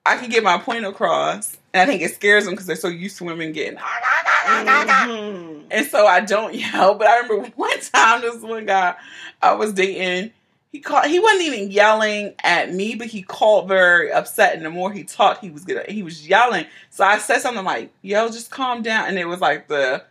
[0.05, 1.57] I can get my point across.
[1.73, 3.77] And I think it scares them because they're so used to women getting.
[3.77, 5.63] Mhm.
[5.69, 6.95] And so I don't yell.
[6.95, 8.95] But I remember one time this one guy
[9.41, 10.31] I was dating,
[10.71, 14.55] he called he wasn't even yelling at me, but he called very upset.
[14.55, 16.65] And the more he talked, he was gonna he was yelling.
[16.89, 19.07] So I said something like, yo, just calm down.
[19.09, 20.03] And it was like the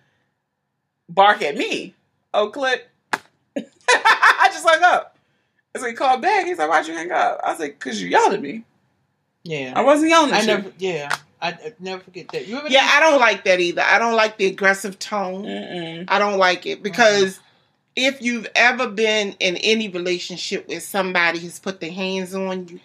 [1.08, 1.94] bark at me.
[2.34, 2.88] Oh click.
[3.88, 5.16] I just hung up.
[5.74, 6.46] And so he called back.
[6.46, 7.40] He's like, Why'd you hang up?
[7.44, 8.64] I was like, Cause you yelled at me.
[9.44, 10.46] yeah." I wasn't yelling at I you.
[10.46, 12.46] never, yeah, I, I never forget that.
[12.48, 13.82] You ever Yeah, I don't like that either.
[13.82, 15.44] I don't like the aggressive tone.
[15.44, 16.04] Mm-mm.
[16.08, 17.40] I don't like it because
[17.94, 22.80] if you've ever been in any relationship with somebody who's put their hands on you,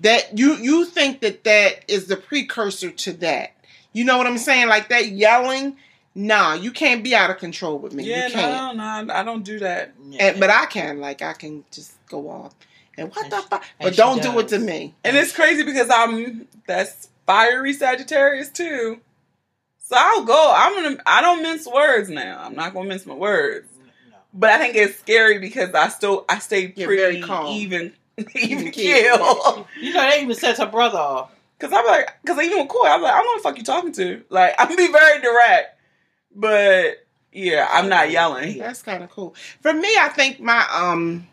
[0.00, 3.52] that you you think that that is the precursor to that.
[3.92, 4.68] You know what I'm saying?
[4.68, 5.76] Like that yelling.
[6.14, 8.04] Nah, you can't be out of control with me.
[8.04, 8.76] Yeah, you can't.
[8.76, 9.94] no, no, I don't do that.
[10.08, 10.26] Yeah.
[10.26, 11.00] And, but I can.
[11.00, 12.54] Like I can just go off.
[12.98, 13.64] And what And the fuck?
[13.80, 14.94] But don't do it to me.
[15.04, 19.00] And it's crazy because I'm that's fiery Sagittarius too.
[19.78, 20.52] So I'll go.
[20.54, 21.02] I'm gonna.
[21.06, 22.42] I don't mince words now.
[22.44, 23.66] I'm not gonna mince my words.
[24.10, 24.16] No.
[24.34, 27.46] But I think it's scary because I still I stay You're pretty very calm.
[27.46, 29.16] even even Even keel.
[29.16, 29.68] keel.
[29.80, 31.30] You know, that even sets her brother off.
[31.58, 33.64] Cause I'm like, cause even with Coy, I'm like, I don't know the fuck you
[33.64, 34.22] talking to.
[34.28, 35.78] Like I'm gonna be very direct,
[36.34, 38.58] but yeah, I'm not yelling.
[38.58, 39.34] That's kind of cool.
[39.60, 41.26] For me, I think my um,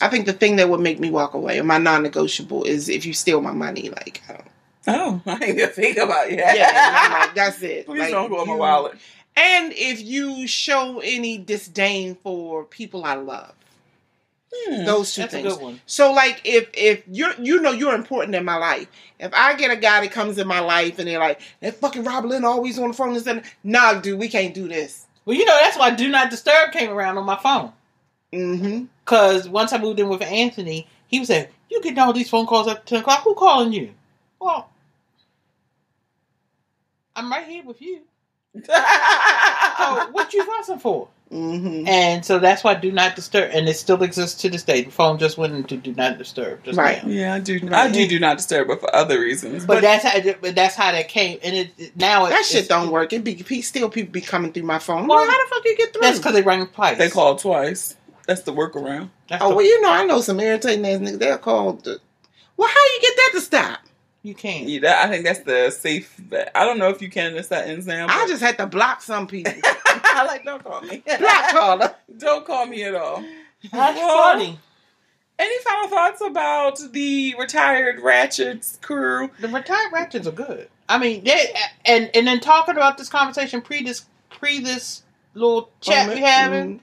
[0.00, 3.06] I think the thing that would make me walk away, or my non-negotiable, is if
[3.06, 3.88] you steal my money.
[3.90, 4.46] Like, I don't,
[4.88, 6.38] Oh, I didn't even think about it.
[6.38, 7.86] yeah, like, that's it.
[7.86, 8.96] Please Like, don't go in my wallet.
[9.38, 13.52] And if you show any disdain for people I love,
[14.54, 14.84] Hmm.
[14.84, 15.58] those two things.
[15.86, 18.88] So, like, if if you're you know you're important in my life.
[19.18, 22.04] If I get a guy that comes in my life and they're like, that fucking
[22.04, 25.06] Rob Lynn always on the phone and said, nah, dude, we can't do this.
[25.24, 27.72] Well, you know, that's why Do Not Disturb came around on my phone.
[28.32, 28.84] Mm-hmm.
[29.04, 32.46] Because once I moved in with Anthony, he was like, You getting all these phone
[32.46, 33.22] calls at 10 o'clock?
[33.22, 33.92] Who calling you?
[34.40, 34.68] Well,
[37.14, 38.02] I'm right here with you.
[39.76, 41.08] So, what you fussing for?
[41.32, 41.88] Mm-hmm.
[41.88, 44.82] And so that's why Do Not Disturb, and it still exists to this day.
[44.84, 46.62] The phone just went into Do Not Disturb.
[46.64, 47.02] Just Right.
[47.04, 47.10] now.
[47.10, 47.58] Yeah, I do.
[47.72, 49.66] I do do not disturb, but for other reasons.
[49.66, 50.20] But, that's how.
[50.40, 53.12] But that's how that came, and it, it- now it, That shit it's- don't work.
[53.12, 55.08] It be pe- still people be coming through my phone.
[55.08, 56.02] Well, Well, how the fuck you get through?
[56.02, 56.96] That's because they rang twice.
[56.98, 57.96] they called twice.
[58.28, 59.10] That's the workaround.
[59.28, 61.18] That's Oh the- well, you know I know some irritating ass niggas.
[61.18, 61.82] They're called.
[61.84, 61.98] The,
[62.56, 63.78] well, how you get that to stop?
[64.22, 64.68] you can't.
[64.68, 66.50] Yeah, that, I think that's the safe bet.
[66.54, 68.06] I don't know if you can in the settings now.
[68.08, 69.52] I just had to block some people.
[70.22, 71.02] I like don't call me.
[71.18, 71.94] block caller.
[72.18, 73.22] Don't call me at all.
[73.72, 74.58] That's Well, funny.
[75.38, 79.30] Any final thoughts about the retired Ratchets crew?
[79.40, 80.70] The retired ratchets are good.
[80.88, 81.52] I mean, they
[81.84, 85.02] and and then talking about this conversation pre this pre this
[85.34, 86.78] little chat we having.
[86.78, 86.80] Mhm.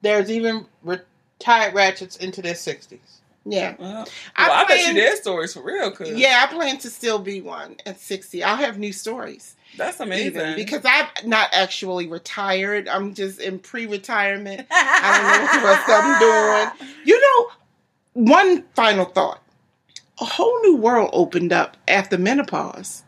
[0.00, 3.20] There's even retired ratchets into their sixties.
[3.44, 3.74] Yeah.
[3.78, 5.90] Well, I well, I, bet you plan- their stories for real.
[5.90, 8.42] Cause Yeah, I plan to still be one at 60.
[8.42, 9.56] I'll have new stories.
[9.76, 10.26] That's amazing.
[10.26, 12.88] Even, because I'm not actually retired.
[12.88, 14.66] I'm just in pre retirement.
[14.70, 16.88] I don't know what I'm doing.
[17.04, 17.50] You know,
[18.14, 19.42] one final thought.
[20.20, 23.02] A whole new world opened up after menopause.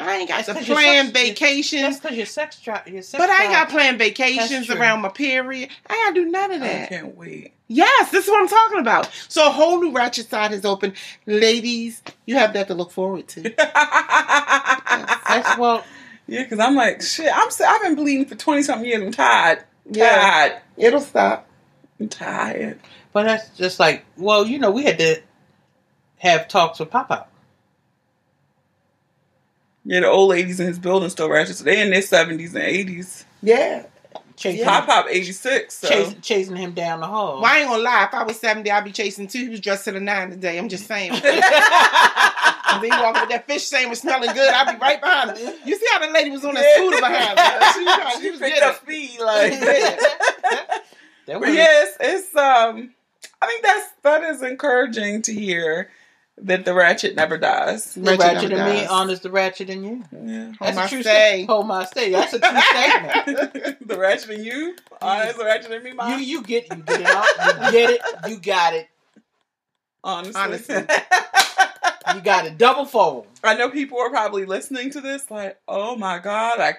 [0.00, 2.86] I ain't got That's to plan sex- That's vacations, because your sex drive.
[2.86, 5.70] Your sex but I ain't got plan vacations around my period.
[5.88, 6.84] I ain't got to do none of that.
[6.84, 7.54] I can't wait.
[7.66, 9.10] Yes, this is what I'm talking about.
[9.28, 10.94] So a whole new ratchet side has opened.
[11.26, 13.42] Ladies, you have that to look forward to.
[15.28, 15.84] That's well.
[16.26, 17.30] yeah, because I'm like shit.
[17.32, 19.02] I'm, I've been bleeding for twenty something years.
[19.02, 19.64] I'm tired.
[19.90, 20.62] Yeah, Tired.
[20.76, 21.48] it'll stop.
[22.00, 22.80] I'm tired.
[23.12, 25.20] But that's just like, well, you know, we had to
[26.18, 27.26] have talks with Papa.
[29.84, 31.56] Yeah, the old ladies in his building still ratchet.
[31.56, 33.24] So they in their seventies and eighties.
[33.42, 33.86] Yeah.
[34.36, 35.74] Chasing, Pop Pop eighty six.
[35.78, 37.40] So chasing, chasing him down the hall.
[37.40, 38.04] Well, I ain't gonna lie.
[38.04, 39.38] If I was 70, I'd be chasing too.
[39.40, 40.58] He was dressed to the nine today.
[40.58, 41.10] I'm just saying.
[42.70, 44.52] And then he walking with that fish sandwich smelling good.
[44.52, 45.54] I'd be right behind him.
[45.64, 47.72] You see how the lady was on that scooter behind her?
[47.72, 49.52] She was, trying- she she was picked getting up speed like.
[51.26, 52.94] That But was- yes, it's um.
[53.42, 55.90] I think that's that is encouraging to hear
[56.38, 57.94] that the ratchet never dies.
[57.94, 58.88] The Ratchet ratchet never in me dies.
[58.88, 60.04] honors the ratchet in you.
[60.12, 60.52] Yeah.
[60.60, 61.10] That's my a true say.
[61.44, 61.50] statement.
[61.50, 62.10] Hold my stay.
[62.12, 63.78] That's a true statement.
[63.88, 66.22] the ratchet in you, honest the ratchet in me, You mom.
[66.22, 67.08] you get you get it.
[67.66, 68.00] You get it.
[68.30, 68.88] You got it.
[70.02, 70.40] Honestly.
[70.40, 70.76] Honestly.
[72.14, 72.58] You got it.
[72.58, 73.26] Double fold.
[73.44, 76.74] I know people are probably listening to this like, oh my god, I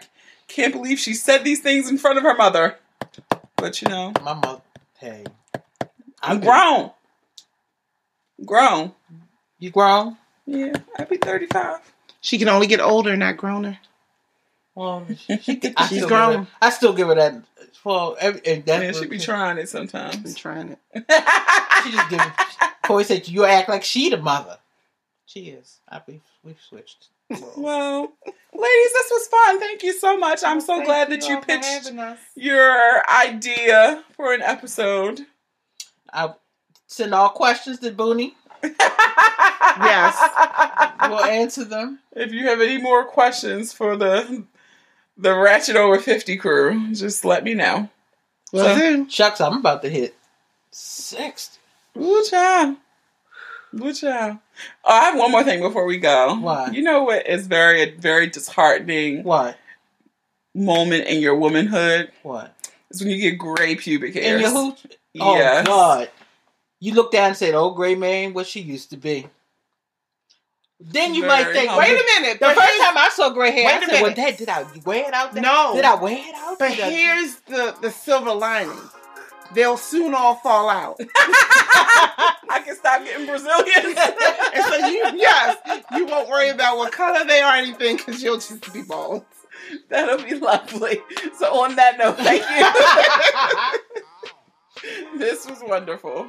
[0.47, 2.77] can't believe she said these things in front of her mother.
[3.55, 4.61] But you know, My mother.
[4.99, 5.23] Hey,
[6.21, 6.91] I'm grown.
[8.45, 8.93] Grown.
[9.59, 10.17] You grown?
[10.45, 11.79] Yeah, I'll be 35.
[12.21, 13.77] She can only get older, not growner.
[14.75, 16.31] Well, she, she, I She's still grown.
[16.31, 17.35] Give her, I still give her that.
[17.83, 20.35] Well, every, and that's Yeah, what- she be trying it I'm sometimes.
[20.35, 20.79] trying it.
[21.83, 22.21] She just give.
[22.83, 24.57] Corey said you act like she the mother.
[25.29, 25.79] She is.
[25.87, 27.09] I we we've switched.
[27.55, 29.59] Well, ladies, this was fun.
[29.59, 30.43] Thank you so much.
[30.43, 31.91] I'm so Thank glad that you all for pitched
[32.35, 35.21] your idea for an episode.
[36.11, 36.33] I
[36.87, 38.35] send all questions to Boonie.
[39.81, 40.17] Yes.
[41.07, 41.99] We'll answer them.
[42.15, 44.43] If you have any more questions for the
[45.15, 47.87] the Ratchet Over 50 crew, just let me know.
[48.51, 49.09] Will So- do.
[49.09, 50.15] Shucks, I'm about to hit
[50.71, 51.59] sixty.
[51.97, 52.77] Ooh, child.
[53.75, 54.37] Ooh, child.
[54.83, 56.35] Oh, I have one more thing before we go.
[56.35, 56.73] What?
[56.73, 59.57] You know what is very, very disheartening What?
[60.55, 62.11] moment in your womanhood?
[62.23, 62.55] What?
[62.89, 64.35] Is when you get gray pubic hair.
[64.35, 64.85] In your hooch?
[65.19, 65.65] Oh Yes.
[65.67, 66.09] God!
[66.79, 69.27] You look down and say, "Oh, gray man, what she used to be."
[70.79, 71.79] Then you might think, humble.
[71.79, 72.39] "Wait Wait a a minute.
[72.39, 74.15] The first time I saw gray hair, Wait I a said, "Well, minute.
[74.15, 75.33] Dad, did I wear it out?
[75.33, 75.43] There?
[75.43, 75.73] No.
[75.75, 78.79] did I wear it out?" But here's the, the silver lining.
[79.53, 80.99] They'll soon all fall out.
[82.49, 83.99] I can stop getting Brazilians.
[84.51, 85.57] And so you, yes,
[85.95, 89.23] you won't worry about what color they are or anything because you'll just be bald.
[89.89, 91.01] That'll be lovely.
[91.37, 92.41] So on that note, thank
[94.81, 95.19] you.
[95.19, 96.27] this was wonderful.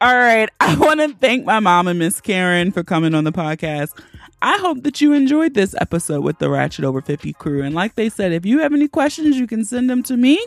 [0.00, 0.48] All right.
[0.58, 3.96] I want to thank my mom and Miss Karen for coming on the podcast.
[4.42, 7.62] I hope that you enjoyed this episode with the Ratchet Over 50 crew.
[7.62, 10.44] And like they said, if you have any questions, you can send them to me.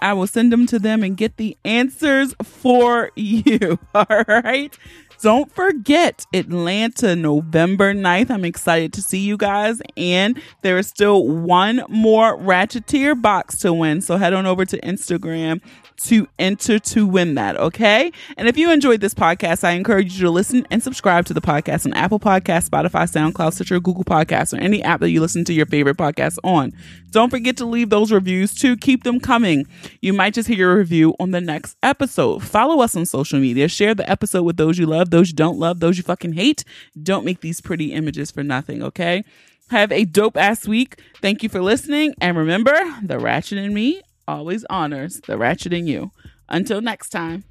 [0.00, 3.78] I will send them to them and get the answers for you.
[3.94, 4.76] All right.
[5.20, 8.30] Don't forget Atlanta, November 9th.
[8.30, 9.82] I'm excited to see you guys.
[9.96, 14.00] And there is still one more Ratcheteer box to win.
[14.00, 15.60] So head on over to Instagram
[15.98, 18.12] to enter to win that, okay?
[18.36, 21.40] And if you enjoyed this podcast, I encourage you to listen and subscribe to the
[21.40, 25.44] podcast on Apple Podcasts, Spotify, SoundCloud, Stitcher, Google Podcasts, or any app that you listen
[25.44, 26.72] to your favorite podcasts on.
[27.10, 28.76] Don't forget to leave those reviews too.
[28.76, 29.66] Keep them coming.
[30.00, 32.42] You might just hear a review on the next episode.
[32.42, 33.68] Follow us on social media.
[33.68, 36.64] Share the episode with those you love, those you don't love, those you fucking hate.
[37.02, 39.24] Don't make these pretty images for nothing, okay?
[39.70, 41.00] Have a dope ass week.
[41.20, 42.14] Thank you for listening.
[42.20, 46.12] And remember, the ratchet in me always honors the ratchet in you.
[46.48, 47.44] Until next time.